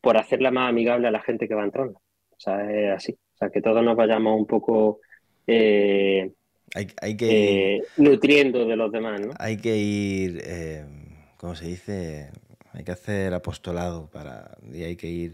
[0.00, 2.00] por hacerla más amigable a la gente que va entrando.
[2.30, 3.12] O sea, es así.
[3.12, 5.00] O sea, que todos nos vayamos un poco
[5.46, 6.32] eh,
[6.74, 9.32] hay, que eh, nutriendo de los demás, ¿no?
[9.38, 10.84] Hay que ir, eh,
[11.36, 12.30] ¿cómo se dice?
[12.72, 15.32] Hay que hacer apostolado para y hay que ir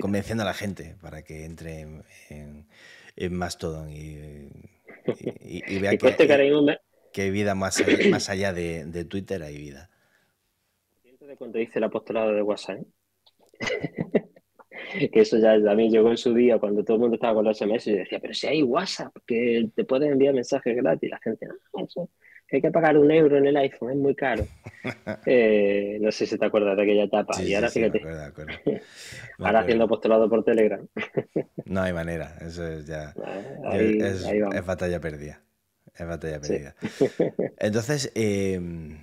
[0.00, 2.66] convenciendo a la gente para que entre en,
[3.16, 4.48] en, Mastodon y,
[5.40, 5.96] y, vea
[7.12, 9.90] que, hay vida más allá, más allá de, de, Twitter hay vida.
[11.02, 12.80] de cuando dice el apostolado de WhatsApp.
[14.92, 17.58] que eso ya también llegó en su día cuando todo el mundo estaba con los
[17.58, 21.10] SMS y decía, pero si hay WhatsApp, que te pueden enviar mensajes gratis.
[21.10, 22.08] La gente, no, eso
[22.56, 24.46] hay que pagar un euro en el iPhone, es muy caro.
[25.26, 27.40] Eh, no sé si te acuerdas de aquella etapa.
[27.40, 28.02] y ahora fíjate.
[29.38, 30.84] ahora haciendo apostolado por Telegram.
[31.66, 33.14] no hay manera, eso es ya.
[33.72, 35.40] es, batalla perdida.
[35.94, 36.74] Es batalla perdida.
[37.58, 38.98] Entonces, em,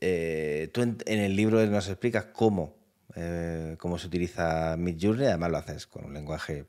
[0.00, 2.76] eh, tú en, el libro nos explicas cómo,
[3.16, 6.66] eh, cómo se utiliza Midjourney, además lo haces con un lenguaje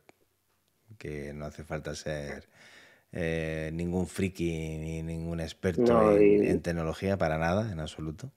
[0.98, 2.48] que no hace falta ser
[3.12, 8.32] eh, ningún friki ni ningún experto en, tecnología para nada, en absoluto.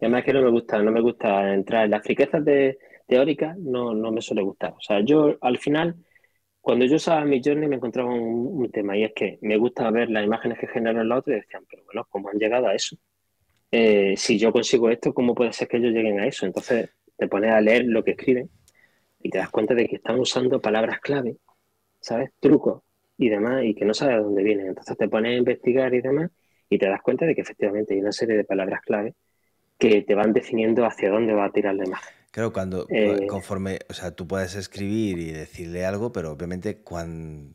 [0.00, 3.94] además que no me gusta, no me gusta entrar en las friquezas de, teóricas, no,
[3.94, 4.72] no me suele gustar.
[4.72, 5.96] O sea, yo al final,
[6.60, 10.10] cuando yo usaba mi journey me encontraba un, tema y es que me gusta ver
[10.10, 12.96] las imágenes que generan los otros y decían, pero bueno, ¿cómo han llegado a eso?
[13.70, 16.46] Eh, si yo consigo esto, ¿cómo puede ser que ellos lleguen a eso?
[16.46, 18.50] Entonces te pones a leer lo que escriben
[19.20, 21.36] y te das cuenta de que están usando palabras clave,
[22.00, 22.30] ¿sabes?
[22.40, 22.82] Trucos
[23.16, 24.68] y demás, y que no sabes de dónde vienen.
[24.68, 26.30] Entonces te pones a investigar y demás,
[26.68, 29.14] y te das cuenta de que efectivamente hay una serie de palabras clave
[29.78, 32.14] que te van definiendo hacia dónde va a tirar la imagen.
[32.30, 37.52] Claro, cuando eh, conforme, o sea, tú puedes escribir y decirle algo, pero obviamente cuando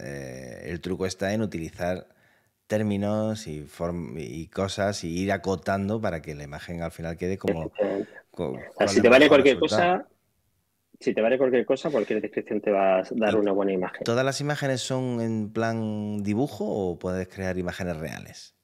[0.00, 2.06] eh, el truco está en utilizar
[2.68, 3.66] términos y,
[4.16, 7.72] y cosas y ir acotando para que la imagen al final quede como...
[8.86, 10.06] si te vale cualquier cosa,
[11.02, 14.02] si te vale cualquier cosa, cualquier descripción te va a dar una buena imagen.
[14.04, 18.54] ¿Todas las imágenes son en plan dibujo o puedes crear imágenes reales?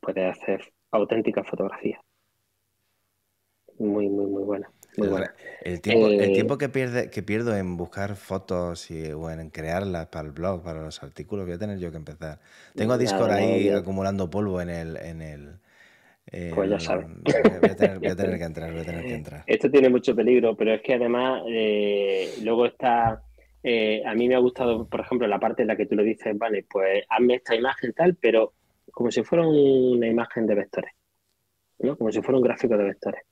[0.00, 2.00] Puedes hacer auténticas fotografías.
[3.78, 4.70] Muy, muy, muy buena.
[4.96, 5.34] Muy buena.
[5.62, 9.50] El tiempo, el Eh, tiempo que, pierde, que pierdo en buscar fotos y o en
[9.50, 12.40] crearlas para el blog, para los artículos, voy a tener yo que empezar.
[12.74, 14.96] Tengo a Discord ahí acumulando polvo en el...
[14.96, 15.60] En el
[16.30, 17.06] Pues ya sabes.
[17.06, 19.44] Voy a, tener, voy a tener que entrar, voy a tener que entrar.
[19.46, 23.22] Esto tiene mucho peligro, pero es que además eh, luego está,
[23.62, 26.02] eh, a mí me ha gustado, por ejemplo, la parte en la que tú le
[26.02, 28.54] dices, vale, pues hazme esta imagen tal, pero
[28.90, 30.92] como si fuera una imagen de vectores,
[31.80, 31.96] ¿no?
[31.96, 33.22] Como si fuera un gráfico de vectores.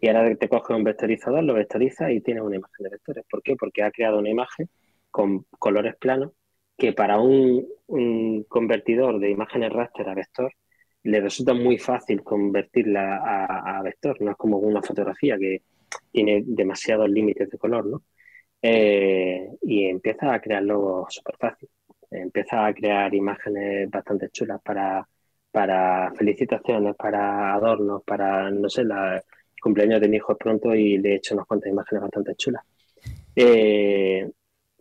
[0.00, 3.24] Y ahora te coges un vectorizador, lo vectoriza y tienes una imagen de vectores.
[3.28, 3.56] ¿Por qué?
[3.56, 4.68] Porque ha creado una imagen
[5.10, 6.32] con colores planos
[6.76, 10.52] que para un, un convertidor de imágenes raster a vector
[11.04, 13.16] le resulta muy fácil convertirla
[13.78, 14.20] a, vector.
[14.20, 15.62] No es como una fotografía que
[16.10, 18.02] tiene demasiados límites de color, ¿no?
[18.62, 21.68] Eh, y empieza a crearlo súper fácil.
[22.10, 25.06] Empieza a crear imágenes bastante chulas para,
[25.50, 29.22] para felicitaciones, para adornos, para, no sé, la el
[29.62, 32.64] cumpleaños de mi hijo es pronto y le he hecho unas cuantas imágenes bastante chulas.
[33.36, 34.30] Eh,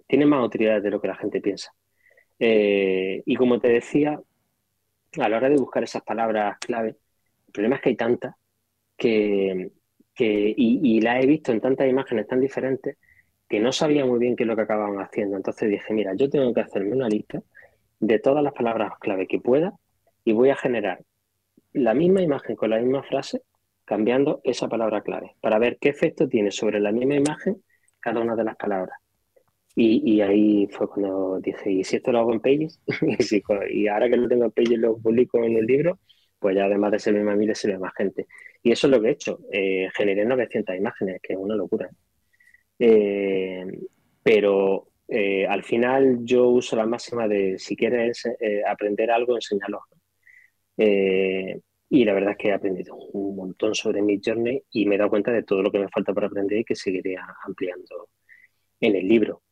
[0.07, 1.73] tiene más utilidad de lo que la gente piensa.
[2.39, 4.19] Eh, y como te decía,
[5.19, 6.89] a la hora de buscar esas palabras clave,
[7.47, 8.35] el problema es que hay tantas
[8.97, 9.71] que,
[10.17, 12.97] y, y las he visto en tantas imágenes tan diferentes
[13.47, 15.37] que no sabía muy bien qué es lo que acababan haciendo.
[15.37, 17.41] Entonces dije, mira, yo tengo que hacerme una lista
[17.99, 19.73] de todas las palabras clave que pueda
[20.23, 21.03] y voy a generar
[21.73, 23.41] la misma imagen con la misma frase
[23.85, 27.63] cambiando esa palabra clave para ver qué efecto tiene sobre la misma imagen
[27.99, 28.97] cada una de las palabras.
[29.75, 32.79] Y, y ahí fue cuando dije, ¿y si esto lo hago en Pages?
[33.71, 35.99] y, ahora que lo tengo en Pages lo publico en un libro,
[36.39, 38.27] pues ya además de servirme a mí, le sirve a más gente.
[38.61, 39.39] Y eso es lo que he hecho.
[39.51, 41.89] Eh, generé 900 imágenes, que es una locura.
[42.79, 43.65] Eh,
[44.23, 49.81] pero eh, al final yo uso la máxima de si quieres eh, aprender algo, enséñalo.
[51.89, 54.97] Y la verdad es que he aprendido un montón sobre mi journey y me he
[54.97, 57.15] dado cuenta de todo lo que me falta por aprender y que seguiré
[57.45, 58.09] ampliando
[58.81, 59.42] en el libro.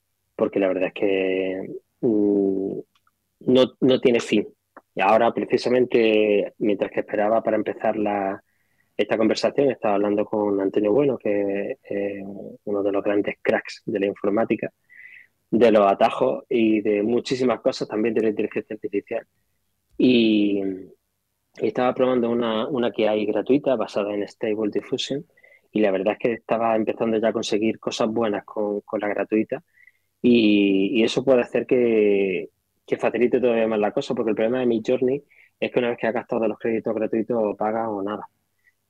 [0.41, 1.67] Porque la verdad es que
[2.01, 2.79] mm,
[3.41, 4.47] no, no tiene fin.
[4.95, 8.43] Y ahora, precisamente, mientras que esperaba para empezar la,
[8.97, 12.23] esta conversación, estaba hablando con Antonio Bueno, que es eh,
[12.63, 14.73] uno de los grandes cracks de la informática,
[15.51, 19.27] de los atajos y de muchísimas cosas, también de la inteligencia artificial.
[19.95, 20.59] Y,
[21.57, 25.23] y estaba probando una, una que hay gratuita basada en Stable Diffusion
[25.71, 29.07] y la verdad es que estaba empezando ya a conseguir cosas buenas con, con la
[29.09, 29.63] gratuita
[30.21, 32.49] y, y eso puede hacer que,
[32.85, 35.23] que facilite todavía más la cosa, porque el problema de mi journey
[35.59, 38.25] es que una vez que has gastado los créditos gratuitos pagas o nada.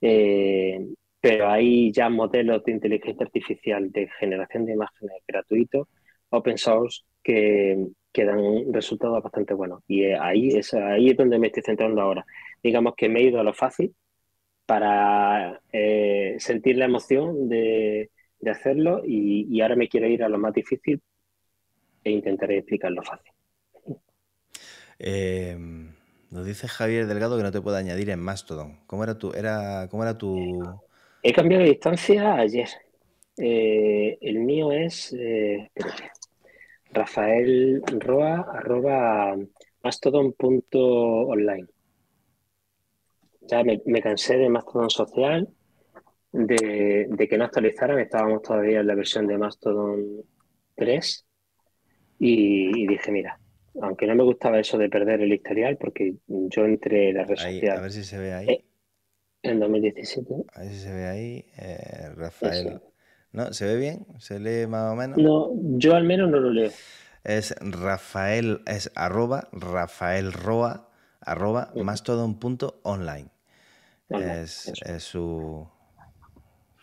[0.02, 0.80] Eh,
[1.20, 5.88] pero hay ya modelos de inteligencia artificial de generación de imágenes gratuitos,
[6.30, 9.84] open source, que, que dan resultados bastante buenos.
[9.88, 12.26] Y eh, ahí es, ahí es donde me estoy centrando ahora.
[12.64, 13.96] Digamos que me he ido a lo fácil
[14.66, 20.30] para eh, sentir la emoción de, de hacerlo y, y ahora me quiero ir a
[20.30, 21.02] lo más difícil
[22.04, 23.32] e intentaré explicarlo fácil.
[25.00, 25.58] Eh,
[26.30, 28.80] nos dice Javier Delgado que no te puede añadir en Mastodon.
[28.88, 30.64] ¿Cómo era tu, era, cómo era tu,
[31.24, 32.70] He cambiado de distancia ayer.
[33.38, 35.72] Eh, el mío es eh,
[36.92, 39.36] Rafael Roa arroba
[39.84, 41.68] mastodon.online.
[43.42, 45.50] Ya me, me cansé de Mastodon social,
[46.32, 48.00] de, de que no actualizaran.
[48.00, 50.24] Estábamos todavía en la versión de Mastodon
[50.76, 51.26] 3
[52.24, 53.40] y, y dije, mira,
[53.82, 57.38] aunque no me gustaba eso de perder el historial, porque yo entré en la red
[57.40, 58.50] ahí, social a ver si se ve ahí.
[58.50, 58.66] eh,
[59.44, 60.36] en 2017.
[60.54, 61.46] A ver si se ve ahí.
[61.58, 62.68] eh, Rafael.
[62.68, 62.82] Eso.
[63.34, 63.54] ¿No?
[63.54, 64.06] ¿Se ve bien?
[64.20, 65.20] ¿Se lee más o menos?
[65.20, 65.50] No,
[65.80, 66.70] yo al menos no lo leo.
[67.24, 70.90] Es Rafael, es arroba Rafael Roa,
[71.22, 71.86] arroba Ujú.
[71.86, 73.30] mastodon.online.
[74.10, 74.86] Online, Es, eso.
[74.86, 75.68] es su,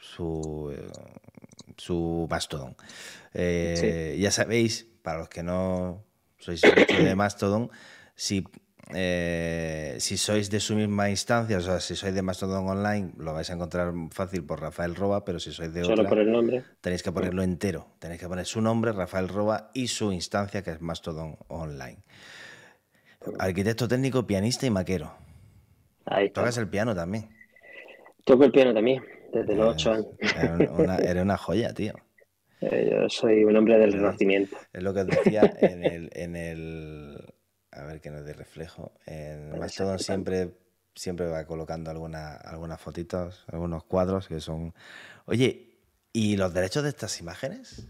[0.01, 0.89] su, eh,
[1.77, 2.75] su Mastodon.
[3.35, 6.05] Eh, Ya sabéis, para los que no
[6.39, 7.71] sois de Mastodon,
[8.15, 8.45] si,
[8.95, 13.33] eh, si sois de su misma instancia, o sea, si sois de Mastodon Online, lo
[13.33, 16.33] vais a encontrar fácil por Rafael Roa, pero si sois de Solo otra, por el
[16.33, 16.65] nombre.
[16.81, 17.87] tenéis que ponerlo entero.
[17.99, 21.99] Tenéis que poner su nombre, Rafael Roa, y su instancia, que es Mastodon Online.
[23.39, 25.13] Arquitecto técnico, pianista y maquero.
[26.07, 26.31] Ahí.
[26.31, 27.29] Tocas el piano también.
[28.25, 30.07] Toco el piano también, desde los ocho años.
[30.79, 31.95] Una, eres una joya, tío.
[32.61, 34.57] Eh, Yo soy un hombre del renacimiento.
[34.73, 37.35] Es lo que os decía en el, en el.
[37.71, 38.93] A ver que nos dé reflejo.
[39.07, 40.51] En Mastodon siempre,
[40.95, 44.75] siempre va colocando alguna, algunas fotitos, algunos cuadros que son.
[45.27, 45.69] Oye,
[46.13, 47.89] ¿Y los derechos de estas imágenes?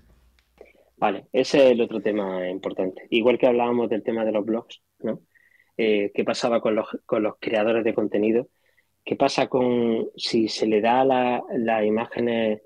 [0.97, 3.07] Vale, ese es el otro tema importante.
[3.11, 5.23] Igual que hablábamos del tema de los blogs, ¿no?
[5.77, 8.49] Eh, ¿Qué pasaba con los, con los creadores de contenido?
[9.05, 12.61] ¿Qué pasa con si se le da las la imágenes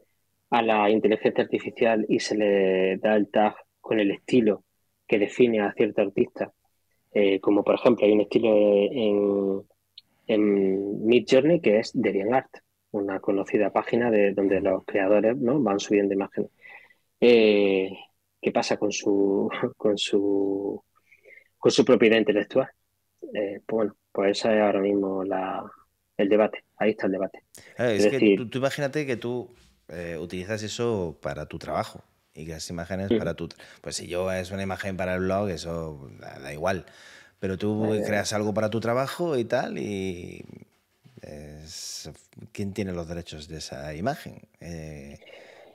[0.53, 4.64] a la inteligencia artificial y se le da el tag con el estilo
[5.09, 6.53] que define a cierto artista?
[7.14, 9.62] Eh, como por ejemplo hay un estilo en,
[10.26, 12.50] en Mid Journey que es DeviantArt,
[12.90, 15.59] una conocida página de donde los creadores ¿no?
[15.59, 16.50] van subiendo imágenes.
[17.18, 17.90] Eh,
[18.38, 19.48] ¿Qué pasa con su
[19.78, 20.84] con su
[21.57, 22.68] con su propiedad intelectual?
[23.32, 25.64] Eh, pues bueno, pues ese es ahora mismo la,
[26.18, 26.64] el debate.
[26.76, 27.42] Ahí está el debate.
[27.78, 29.48] es, que tú, imagínate que tú
[29.93, 32.03] eh, utilizas eso para tu trabajo
[32.34, 33.49] y que las imágenes para tu...
[33.80, 36.86] Pues si yo es una imagen para el blog, eso da, igual.
[37.38, 40.45] Pero tú creas algo para tu trabajo y tal y...
[42.53, 44.40] ¿Quién tiene los derechos de esa imagen?
[44.61, 45.20] Eh,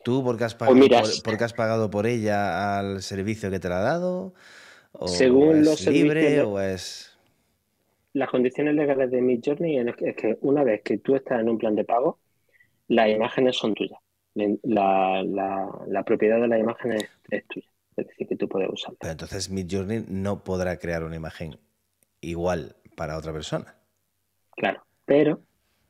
[0.04, 3.80] ¿Tú porque has, pues pagado, por, has pagado por ella al servicio que te la
[3.80, 4.34] ha dado?
[4.92, 7.18] ¿O según es los libre o es...?
[8.14, 11.76] Las condiciones legales de Midjourney es que una vez que tú estás en un plan
[11.76, 12.20] de pago,
[12.88, 14.00] las imágenes son tuyas.
[14.64, 17.68] La, la, propiedad de las imágenes es tuya.
[17.96, 18.98] Es decir, que tú puedes usarla.
[19.00, 21.58] Pero entonces Midjourney no podrá crear una imagen
[22.22, 23.76] igual para otra persona.
[24.56, 25.42] Claro, pero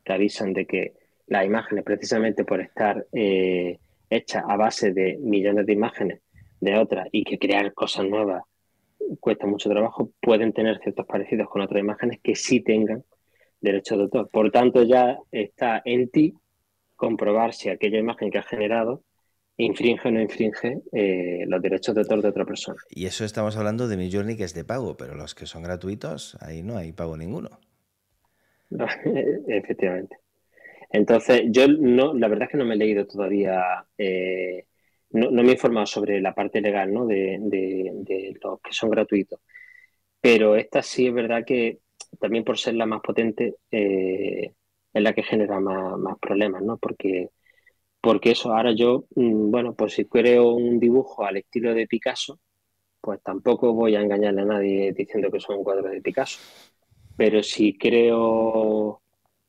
[0.04, 0.94] te avisan de que
[1.26, 3.78] las imágenes, precisamente por estar eh,
[4.08, 6.20] hechas a base de millones de imágenes
[6.60, 8.42] de otras y que crear cosas nuevas
[9.20, 13.04] cuesta mucho trabajo, pueden tener ciertos parecidos con otras imágenes que sí tengan
[13.60, 14.28] derechos de autor.
[14.30, 16.34] Por tanto, ya está en ti
[16.98, 19.02] comprobar si aquella imagen que has generado
[19.56, 22.78] infringe o no infringe eh, los derechos de autor de otra persona.
[22.90, 25.62] Y eso estamos hablando de mi journey que es de pago, pero los que son
[25.62, 27.58] gratuitos, ahí no hay pago ninguno.
[29.48, 30.16] efectivamente.
[30.90, 34.66] Entonces, yo no, la verdad es que no me he leído todavía eh,
[35.10, 37.06] no, me he informado sobre la parte legal ¿no?
[37.06, 39.40] de, los que son gratuitos,
[40.20, 41.78] pero esta sí es verdad que
[42.20, 44.52] también por ser la más potente eh,
[44.92, 46.78] es la que genera más, problemas, ¿no?
[46.78, 47.30] Porque,
[48.00, 52.40] porque eso, ahora yo, mm, bueno, pues si creo un dibujo al estilo de Picasso,
[53.00, 56.40] pues tampoco voy a engañarle a nadie diciendo que son un cuadro de Picasso.
[57.16, 59.02] Pero si creo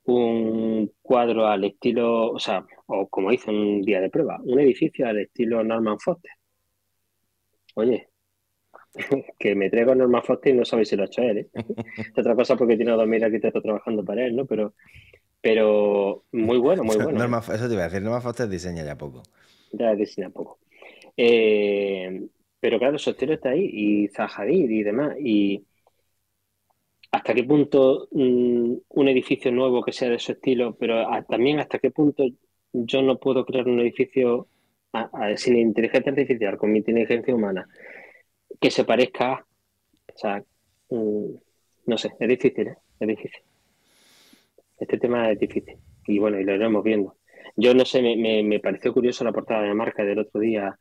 [0.06, 5.08] un cuadro al estilo, o sea, o como hice un día de prueba, un edificio
[5.08, 6.32] al estilo Norman Foster.
[7.76, 8.10] Oye,
[9.40, 11.38] que me traigo Norman Foster y no sabéis si lo ha hecho él.
[11.40, 11.50] ¿eh?
[12.18, 14.46] otra cosa porque tiene dos mil arquitectos trabajando para él, ¿no?
[14.46, 14.74] Pero,
[15.42, 17.18] pero muy bueno, muy bueno.
[17.18, 19.24] Norman, eso te iba a decir, Norman Foster diseña ya poco.
[19.72, 20.60] Ya diseña poco.
[21.16, 22.28] Eh,
[22.60, 25.16] pero claro, su estilo está ahí, y Zahadir y demás.
[25.20, 25.66] Y,
[27.12, 31.80] hasta qué punto mm, un edificio nuevo que sea de su estilo, pero también hasta
[31.80, 32.24] qué punto
[32.72, 34.48] yo no puedo crear un edificio
[35.36, 37.68] sin inteligencia artificial, con mi inteligencia humana,
[38.60, 39.46] que se parezca,
[40.14, 40.44] o sea,
[40.90, 41.34] mm,
[41.86, 42.78] no sé, es difícil, ¿eh?
[43.00, 43.42] es difícil.
[44.80, 45.78] Este tema es difícil
[46.08, 47.18] y bueno, y lo iremos viendo.
[47.56, 50.78] Yo no sé, me, me, pareció curioso la portada de marca del otro día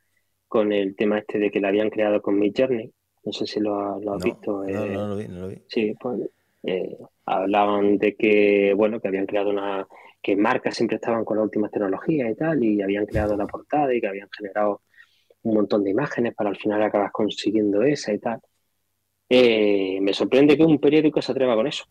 [0.46, 2.92] con el tema este de que la habían creado con Mid Journey
[3.28, 4.64] no sé si lo, has visto.
[4.64, 5.62] No, no, lo vi, no lo vi.
[5.68, 6.20] Sí, pues
[6.62, 6.96] eh,
[7.26, 9.86] hablaban de que, bueno, que habían creado una,
[10.22, 13.94] que marcas siempre estaban con las últimas tecnologías y tal, y habían creado la portada
[13.94, 14.80] y que habían generado
[15.42, 18.40] un montón de imágenes para al final acabas consiguiendo esa y tal.
[19.28, 21.84] Eh, me sorprende que un periódico se atreva con eso,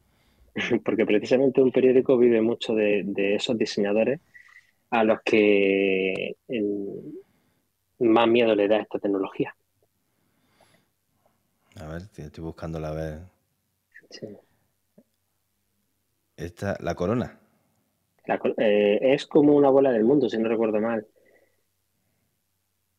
[0.83, 4.19] porque precisamente un periódico vive mucho de, esos diseñadores
[4.89, 6.35] a los que
[7.99, 9.55] más miedo le da esta tecnología.
[11.79, 13.19] A ver, estoy buscando la vez.
[14.09, 14.27] Sí.
[16.35, 17.39] Esta, la corona.
[18.57, 21.05] Eh, es como una bola del mundo, si no recuerdo mal.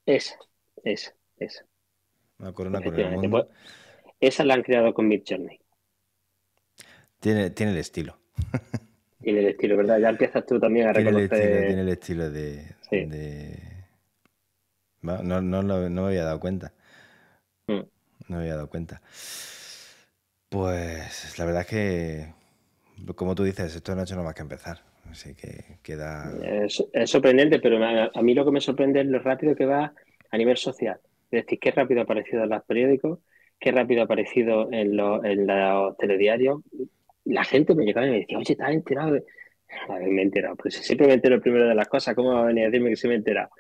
[0.06, 0.36] Esa,
[0.84, 1.64] esa, esa.
[2.38, 3.30] Una corona con el mundo.
[3.30, 3.46] Pues,
[4.20, 5.60] esa la han creado con Mid Journey.
[7.20, 8.18] Tiene, tiene el estilo.
[9.20, 9.98] Tiene el estilo, ¿verdad?
[9.98, 11.66] Ya empiezas tú también a reconocer.
[11.66, 12.64] Tiene el estilo, de.
[15.02, 16.72] No, no, no, no, me había dado cuenta.
[17.66, 17.82] Mm.
[18.28, 19.00] No me había dado cuenta.
[20.48, 22.34] Pues la verdad es que,
[23.14, 24.78] como tú dices, esto no ha hecho nada más que empezar.
[25.10, 26.30] Así que queda.
[26.64, 29.94] Es, sorprendente, pero a, mí lo que me sorprende es lo rápido que va
[30.30, 31.00] a nivel social.
[31.30, 33.20] Es decir, qué rápido ha aparecido en los periódicos,
[33.58, 36.60] qué rápido ha aparecido en, los telediarios.
[37.28, 39.18] La gente me llegaba y me decía, oye, ¿estás enterado?
[39.88, 40.56] A ver, me he enterado.
[40.56, 42.96] Pues siempre me entero primero de las cosas, ¿cómo va a venir a decirme que
[42.96, 43.50] sí me he enterado?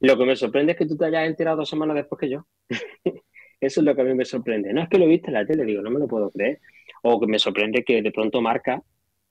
[0.00, 2.46] Lo que me sorprende es que tú te hayas enterado dos semanas después que yo.
[3.60, 4.72] Eso es lo que a mí me sorprende.
[4.72, 6.60] No es que lo viste en la tele, digo, no me lo puedo creer.
[7.02, 8.82] O que me sorprende que de pronto Marca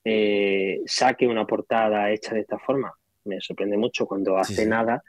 [0.04, 2.92] eh, saque una portada hecha de esta forma.
[3.24, 5.02] me sorprende mucho cuando hace nada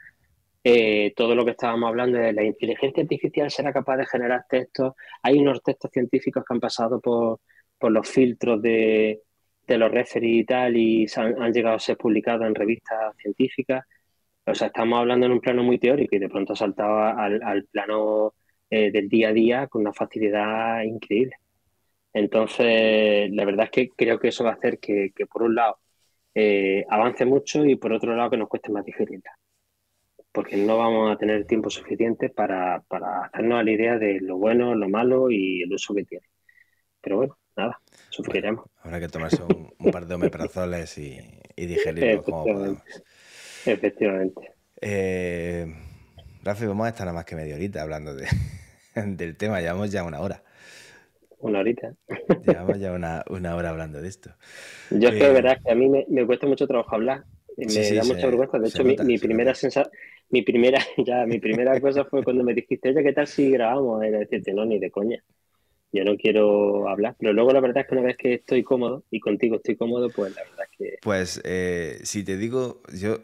[0.66, 4.94] eh, todo lo que estábamos hablando de la inteligencia artificial será capaz de generar textos.
[5.22, 7.40] Hay unos textos científicos que han pasado por,
[7.80, 9.20] los filtros de,
[9.68, 13.84] los referees y tal y han, llegado a ser publicados en revistas científicas.
[14.46, 17.64] O sea, estamos hablando en un plano muy teórico y de pronto ha saltado al,
[17.70, 18.34] plano
[18.70, 21.36] eh, del día a día con una facilidad increíble.
[22.12, 25.78] Entonces, la verdad es que creo que eso va a hacer que, por un lado,
[26.34, 29.32] eh, avance mucho y por otro lado que nos cueste más digerirla
[30.34, 32.82] porque no vamos a tener tiempo suficiente para,
[33.24, 36.26] hacernos a la idea de lo bueno, lo malo y el uso que tiene.
[37.00, 37.80] Pero bueno, nada,
[38.10, 38.66] sufriremos.
[38.82, 41.18] habrá que tomarse un, par de omeprazoles y,
[41.56, 42.82] y digerirlo como podamos.
[43.66, 44.52] Efectivamente.
[44.80, 45.72] Eh,
[46.42, 48.26] Rafi, vamos a estar nada más que media horita hablando de,
[48.94, 50.42] del tema, llevamos ya una hora.
[51.38, 51.94] Una horita.
[52.46, 54.30] Llevamos ya una, hora hablando de esto.
[54.90, 57.24] Yo es que eh, verdad que a mí me, me cuesta mucho trabajo hablar
[57.56, 58.58] me da mucha vergüenza.
[58.58, 59.92] De hecho, mi, primera sensación,
[60.30, 64.02] mi primera, ya, mi primera cosa fue cuando me dijiste, oye, ¿qué tal si grabamos?
[64.02, 65.22] Era decirte, no, ni de coña.
[65.94, 67.14] Yo no quiero hablar.
[67.18, 70.10] Pero luego la verdad es que una vez que estoy cómodo y contigo estoy cómodo,
[70.10, 70.98] pues la verdad es que.
[71.00, 73.20] Pues eh, si te digo, yo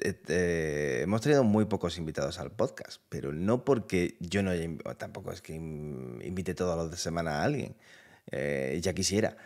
[0.00, 4.66] eh, eh, hemos tenido muy pocos invitados al podcast, pero no porque yo no haya,
[4.96, 7.76] tampoco es que invite todos los de semana a alguien,
[8.80, 9.36] ya quisiera,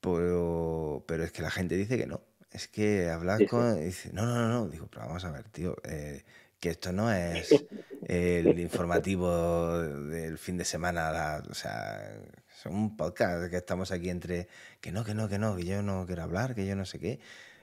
[0.00, 2.22] pero, pero es que la gente dice que no,
[2.56, 3.84] es que hablar con...
[3.84, 4.68] Dice, no, no, no, no.
[4.68, 6.24] Digo, pero vamos a ver, tío, eh,
[6.66, 7.64] que esto no es
[8.08, 12.12] el informativo del fin de semana, o sea,
[12.50, 14.48] es un podcast que estamos aquí entre
[14.80, 16.98] que no, que no, que no, que yo no quiero hablar, que yo no sé
[16.98, 17.20] qué.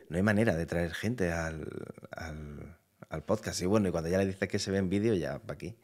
[0.07, 1.67] No hay manera de traer gente al,
[2.11, 3.61] al, podcast.
[3.61, 5.75] Y bueno, y cuando ya le dices que se ve en vídeo, ya para aquí.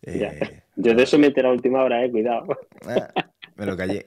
[0.00, 2.46] Eh, yo de eso me enteré a última hora, eh, cuidado.
[2.86, 3.12] Ah,
[3.56, 4.06] me lo callé.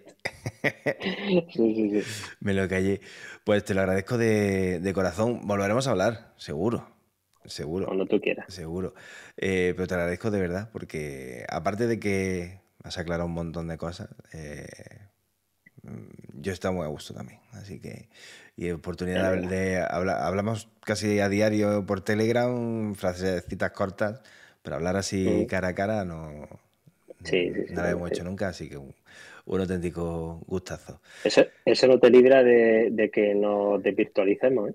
[1.53, 2.03] sí, sí, sí.
[2.39, 3.01] Me lo callé.
[3.43, 5.41] Pues te lo agradezco de, corazón.
[5.43, 7.00] Volveremos a hablar, seguro.
[7.45, 7.85] Seguro.
[7.85, 8.53] Cuando tú quieras.
[8.53, 8.93] Seguro.
[9.37, 13.77] Eh, pero te agradezco de verdad, porque aparte de que has aclarado un montón de
[13.77, 14.67] cosas, eh,
[16.33, 17.39] yo estoy muy a gusto también.
[17.53, 18.09] Así que,
[18.55, 24.21] y oportunidad de, hablar, hablamos casi a diario por Telegram, citas cortas,
[24.61, 26.47] pero hablar así cara a cara no,
[27.23, 31.01] sí, no lo hemos hecho nunca, así que un auténtico gustazo.
[31.23, 34.73] Eso, eso no te libra de, que nos desvirtualicemos, ¿eh?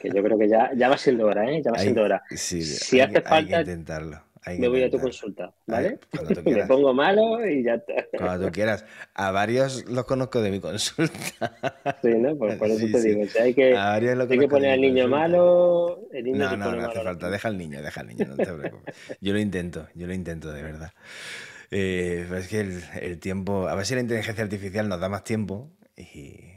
[0.00, 1.62] Que yo creo que ya, ya va siendo hora, ¿eh?
[1.64, 2.22] Ya va siendo hora.
[2.30, 4.22] si hace falta, intentarlo.
[4.58, 5.98] me voy a tu consulta, ¿vale?
[6.44, 7.94] me pongo malo y ya está.
[8.16, 8.84] Cuando tú quieras.
[9.14, 11.56] A varios los conozco de mi consulta.
[12.02, 12.36] Sí, ¿no?
[12.36, 13.22] Pues por eso te digo.
[13.40, 16.00] hay que, hay que poner al niño malo.
[16.12, 17.30] El niño no, no, no hace falta.
[17.30, 18.94] Deja al niño, deja al niño, no te preocupes.
[19.20, 20.92] Yo lo intento, yo lo intento de verdad.
[21.74, 22.60] Eh, es que
[23.00, 26.52] el, tiempo, a ver si la inteligencia artificial nos da más tiempo y,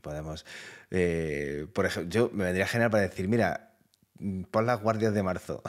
[0.00, 0.46] podemos,
[0.94, 3.72] eh, por ejemplo, yo me vendría genial para decir, mira,
[4.50, 5.62] pon las guardias de marzo.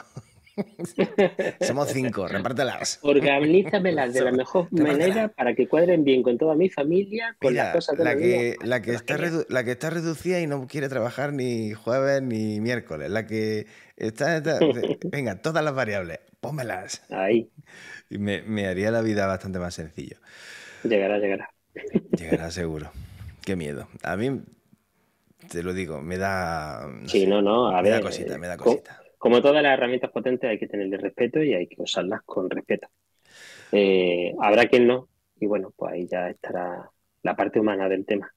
[1.62, 3.00] Somos cinco, repártelas.
[3.02, 7.74] Organízamelas de la mejor manera para que cuadren bien con toda mi familia, con las
[7.74, 9.18] cosas la que, la que está
[9.48, 13.10] la que está reducida y no quiere trabajar ni jueves ni miércoles.
[13.10, 13.66] La que
[13.96, 14.42] está,
[15.10, 17.02] venga, todas las variables, pónmelas.
[17.10, 17.50] Ahí.
[18.10, 20.18] Y me, haría la vida bastante más sencillo.
[20.84, 21.50] Llegará, llegará.
[22.18, 22.92] Llegará seguro.
[23.46, 23.88] Qué miedo.
[24.04, 24.42] A mí,
[25.54, 26.90] te lo digo, me da.
[27.06, 29.00] sí, no, no, a me Da cosita, me da cosita.
[29.20, 32.88] Como todas las herramientas potentes, hay que tenerle respeto y hay que usarlas con respeto.
[33.72, 36.90] Eh, habrá quien no, y bueno, pues ahí ya estará
[37.22, 38.34] la parte humana del tema.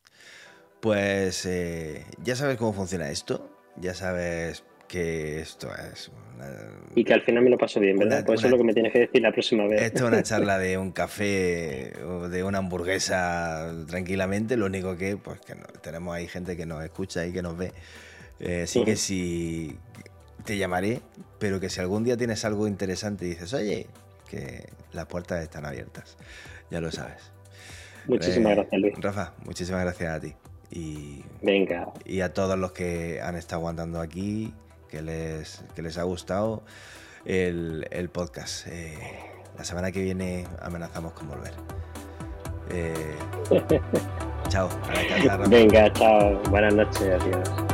[0.80, 6.10] Pues eh, ya sabes cómo funciona esto, ya sabes que esto es...
[6.94, 8.24] Y que al final me lo paso bien, ¿verdad?
[8.24, 9.80] pues eso es lo que me tienes que decir la próxima vez.
[9.80, 15.16] Esto es una charla de un café o de una hamburguesa tranquilamente, lo único que,
[15.16, 17.72] pues que tenemos ahí gente que nos escucha y que nos ve.
[18.40, 19.78] Eh, así que si
[20.44, 21.00] te llamaré,
[21.38, 23.86] pero que si algún día tienes algo interesante y dices, oye,
[24.30, 26.16] que las puertas están abiertas,
[26.70, 27.32] ya lo sabes.
[28.06, 28.94] Muchísimas eh, gracias, Luis.
[28.98, 30.34] Rafa, muchísimas gracias a ti.
[30.70, 31.88] Y, Venga.
[32.04, 34.52] y a todos los que han estado aguantando aquí
[34.88, 36.62] que les, que les ha gustado
[37.24, 38.66] el, el podcast.
[38.68, 38.96] Eh,
[39.56, 41.52] la semana que viene amenazamos con volver.
[42.70, 43.16] Eh,
[44.48, 44.68] chao.
[45.48, 46.40] Venga, chao.
[46.50, 47.02] Buenas noches.
[47.02, 47.65] Adiós.